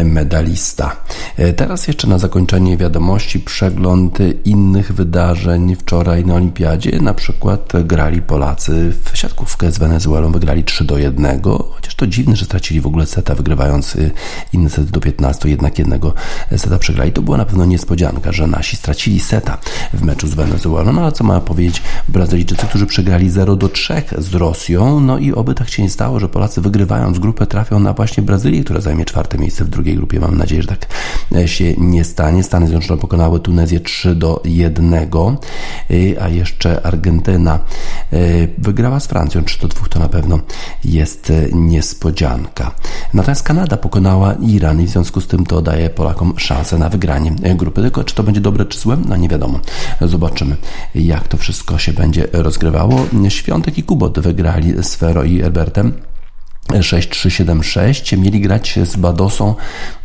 medalista. 0.05 0.97
E, 1.37 1.53
Teraz 1.53 1.89
jeszcze 1.89 2.07
na 2.07 2.19
zakończenie 2.19 2.77
wiadomości 2.77 3.41
przegląd 3.41 4.19
innych 4.45 4.93
wydarzeń 4.93 5.77
wczoraj 5.77 6.25
na 6.25 6.35
Olimpiadzie. 6.35 7.01
Na 7.01 7.15
przykład 7.15 7.73
grali 7.85 8.23
Polacy 8.23 8.93
w 9.05 9.19
siatkówkę 9.19 9.73
z 9.73 9.79
Wenezuelą, 9.79 10.33
wygrali 10.33 10.65
3 10.65 10.85
do 10.85 10.99
1, 10.99 11.43
chociaż 11.75 11.95
to 11.95 12.07
dziwne, 12.07 12.37
że 12.37 12.45
stracili 12.45 12.81
w 12.81 12.87
ogóle 12.87 13.07
seta, 13.07 13.35
wygrywając 13.35 13.97
y, 13.97 14.11
inny 14.53 14.71
set 14.71 14.91
do 14.91 15.01
15, 15.01 15.49
jednak 15.49 15.79
jednego 15.79 16.15
seta 16.57 16.79
przegrali. 16.79 17.13
To 17.13 17.23
była 17.23 17.37
na 17.37 17.45
pewno 17.45 17.65
niespodzianka, 17.65 18.33
że 18.33 18.47
nasi 18.47 18.77
stracili 18.77 19.21
seta 19.21 19.59
w 19.99 20.03
meczu 20.03 20.29
z 20.29 20.35
Wenezuelą, 20.35 20.93
no 20.93 21.03
ale 21.03 21.13
co 21.13 21.25
ma 21.25 21.41
powiedzieć 21.41 21.83
Brazylijczycy, 22.09 22.67
którzy 22.67 22.87
przegrali 22.87 23.31
0 23.31 23.57
do 23.57 23.69
3 23.69 24.03
z 24.19 24.35
Rosją, 24.35 25.01
no 25.01 25.19
i 25.19 25.33
oby 25.33 25.55
tak 25.55 25.69
się 25.69 25.83
nie 25.83 25.91
stało, 25.91 26.21
że 26.21 26.29
Polacy 26.29 26.61
wygrywając 26.61 27.19
grupę 27.19 27.47
trafią 27.47 27.81
na 27.81 27.93
właśnie 27.93 28.23
Brazylię, 28.23 28.65
która 28.65 28.81
zajmie 28.81 29.05
czwarte 29.05 29.39
miejsce 29.39 29.65
w 29.65 29.69
drugiej 29.69 29.97
grupie. 29.97 30.21
Mam 30.21 30.39
nadzieję, 30.39 30.63
że 30.63 30.69
tak 30.69 30.87
e, 31.37 31.49
się 31.49 31.75
nie 31.79 32.05
stanie. 32.05 32.43
Stany 32.43 32.67
Zjednoczone 32.67 33.01
pokonały 33.01 33.41
Tunezję 33.41 33.81
3 33.81 34.15
do 34.15 34.43
1, 34.45 34.95
y, 35.91 36.17
a 36.21 36.29
jeszcze 36.29 36.87
Argentyna 36.87 37.59
y, 38.13 38.49
wygrała 38.59 39.01
z 39.01 39.07
Francją 39.07 39.45
3 39.45 39.61
do 39.61 39.69
2, 39.69 39.89
to 39.89 39.99
na 39.99 40.09
pewno 40.09 40.39
jest 40.85 41.31
y, 41.31 41.51
niespodzianka. 41.55 42.75
Natomiast 43.15 43.43
Kanada 43.43 43.77
pokonała 43.77 44.33
Iran 44.33 44.81
i 44.81 44.87
w 44.87 44.91
związku 44.91 45.21
z 45.21 45.27
tym 45.27 45.47
to 45.47 45.63
daje 45.63 45.91
Polakom 45.91 46.35
szansę 46.37 46.79
na 46.79 46.89
wygranie 46.89 47.33
grupy. 47.57 47.83
Tylko 47.83 48.05
czy 48.05 48.15
to 48.15 48.23
będzie 48.23 48.41
dobre 48.41 48.65
czy 48.65 48.79
złe? 48.79 48.97
No 49.09 49.17
nie 49.17 49.29
wiadomo. 49.29 49.61
Zobaczymy, 50.01 50.57
jak 50.95 51.29
to 51.29 51.37
wszystko 51.37 51.79
się 51.79 51.93
będzie 51.93 52.29
rozgrywało. 52.33 53.07
Świątek 53.29 53.79
i 53.79 53.83
Kubot 53.83 54.21
wygrali 54.21 54.83
z 54.83 54.95
Fero 54.95 55.25
i 55.25 55.41
Herbertem. 55.41 56.08
6-3-7-6 56.69 58.19
mieli 58.19 58.41
grać 58.41 58.79
z 58.85 58.97
Badosą 58.97 59.55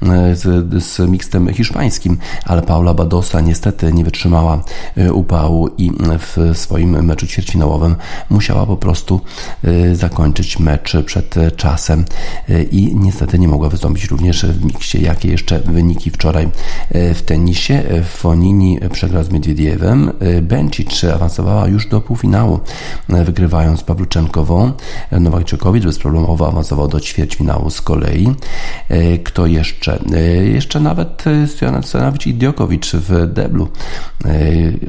e, 0.02 0.36
z, 0.36 0.84
z 0.84 1.00
mikstem 1.00 1.54
hiszpańskim, 1.54 2.18
ale 2.46 2.62
Paula 2.62 2.94
Badosa 2.94 3.42
niestety 3.42 3.94
nie 3.94 4.04
wytrzymała 4.04 4.64
e, 4.98 5.14
upału 5.14 5.70
i 5.78 5.92
w 6.20 6.58
swoim 6.58 7.06
meczu 7.06 7.28
ćwierćfinałowym 7.28 7.96
musiała 8.30 8.66
po 8.66 8.78
prostu 8.78 9.22
e, 9.64 9.96
zakończyć 9.96 10.60
mecz 10.60 10.98
przed 11.06 11.36
czasem 11.56 12.06
i 12.72 12.96
niestety 12.96 13.40
nie 13.40 13.48
mogła 13.48 13.70
wystąpić 13.70 14.06
również 14.06 14.46
w 14.46 14.66
miksie. 14.66 15.04
Jakie 15.04 15.30
jeszcze 15.30 15.60
wyniki 15.60 16.10
wczoraj 16.10 16.50
w 16.92 17.22
tenisie? 17.22 17.84
Fonini 18.06 18.80
przegrał 18.92 19.24
z 19.24 19.30
Miedwiediewem, 19.30 20.12
Bencic 20.42 21.04
awansowała 21.04 21.68
już 21.68 21.88
do 21.88 22.02
półfinału, 22.02 22.60
wygrywając 23.10 23.84
Pawluczenkową. 23.84 24.72
Nowakczykowicz 25.12 25.84
bezproblemowo 25.84 26.53
awansował 26.54 26.88
do 26.88 27.00
ćwierćfinału 27.00 27.70
z 27.70 27.82
kolei. 27.82 28.28
E, 28.90 29.18
Kto 29.18 29.46
jeszcze? 29.46 30.00
E, 30.14 30.20
Jeszcze 30.46 30.80
nawet 30.80 31.28
e, 31.28 31.48
Stojan 31.48 31.84
Stanowicz 31.84 32.28
i 32.28 32.34
Diokowicz 32.34 32.92
w 32.94 33.34
deblu 33.34 33.68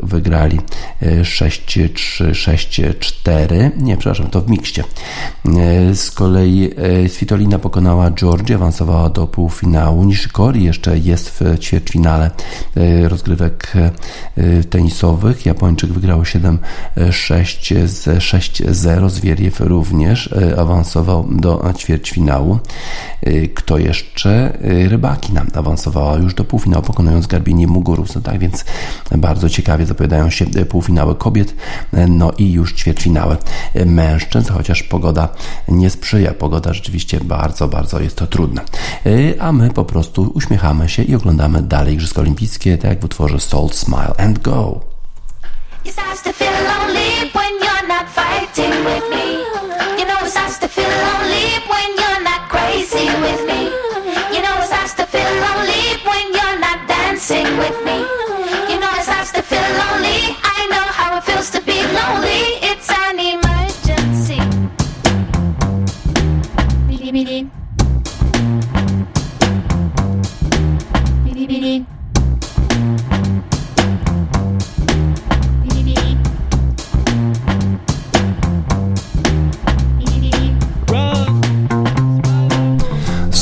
wygrali 0.03 0.59
e, 1.03 1.23
6-3, 1.23 2.31
6-4. 2.31 3.71
Nie, 3.77 3.97
przepraszam, 3.97 4.27
to 4.27 4.41
w 4.41 4.51
mikście. 4.51 4.85
Z 5.95 6.11
kolei 6.11 6.71
Svitolina 7.09 7.59
pokonała 7.59 8.11
Georgię, 8.11 8.55
awansowała 8.55 9.11
do 9.11 9.27
półfinału. 9.27 10.05
Nishikori 10.05 10.65
jeszcze 10.65 10.99
jest 10.99 11.31
w 11.31 11.59
ćwierćfinale 11.59 12.31
rozgrywek 13.09 13.73
tenisowych. 14.71 15.47
Japończyk 15.47 15.93
wygrał 15.93 16.23
7-6 16.23 17.87
z 17.87 18.07
6-0. 18.07 19.11
Zwieriew 19.11 19.61
również 19.61 20.35
awansował 20.59 21.29
do 21.31 21.54
ćwierćfinału. 21.77 22.59
E, 23.23 23.49
Kto 23.49 23.79
jeszcze? 23.79 24.31
E, 24.31 24.89
Rybakina 24.89 25.45
awansowała 25.55 26.17
już 26.17 26.35
do 26.35 26.45
półfinału, 26.45 26.83
pokonując 26.83 27.27
Garbinię 27.27 27.67
Muguruza. 27.67 28.21
Tak 28.21 28.39
więc 28.39 28.65
bardzo 29.17 29.49
ciekawie 29.49 29.87
zapowiadają 29.87 30.31
się 30.31 30.45
półfinały 30.47 31.15
kobiet, 31.15 31.55
no 32.09 32.33
i 32.39 32.53
już 32.53 32.73
ćwierćfinały 32.75 33.37
mężczyzn, 33.87 34.53
chociaż 34.53 34.83
pogoda 34.83 35.29
nie 35.69 35.91
sprzyja. 35.91 36.33
Pogoda 36.35 36.73
rzeczywiście 36.73 37.21
bardzo, 37.21 37.69
bardzo 37.69 38.01
jest 38.01 38.17
to 38.17 38.27
trudna. 38.27 38.63
A 39.41 39.53
my 39.53 39.71
po 39.71 39.85
prostu 39.85 40.33
uśmiechamy 40.35 40.89
się 40.89 41.03
i 41.03 41.15
oglądamy 41.15 41.63
dalej 41.63 41.95
Igrzyska 41.95 42.21
Olimpijskie, 42.21 42.79
tak 42.79 42.91
jak 42.91 43.01
w 43.01 43.05
utworze 43.05 43.41
Soul 43.41 43.69
Smile 43.73 44.15
and 44.19 44.39
Go. 44.39 44.81
It 45.85 45.93
starts 45.93 46.23
to 46.23 46.33
feel 46.33 46.53
lonely 46.53 47.31
when 47.35 47.53
you're 47.61 47.89
not 47.89 48.07
fighting 48.09 48.73
with 48.85 49.11
me. 49.11 49.14
Feel 50.75 50.89
lonely 50.89 51.74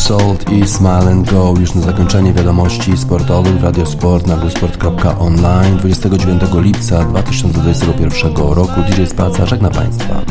Salt 0.02 0.50
i 0.52 0.68
Smile 0.68 1.10
and 1.10 1.30
Go 1.30 1.54
już 1.60 1.74
na 1.74 1.80
zakończenie 1.80 2.32
wiadomości 2.32 2.96
sportowych 2.96 3.60
w 3.60 3.64
Radiosport 3.64 4.26
na 4.26 4.36
radiosport.online 4.36 5.76
29 5.78 6.42
lipca 6.54 7.04
2021 7.04 8.36
roku 8.36 8.80
DJ 8.90 9.04
Spaca 9.06 9.46
żegna 9.46 9.70
Państwa. 9.70 10.22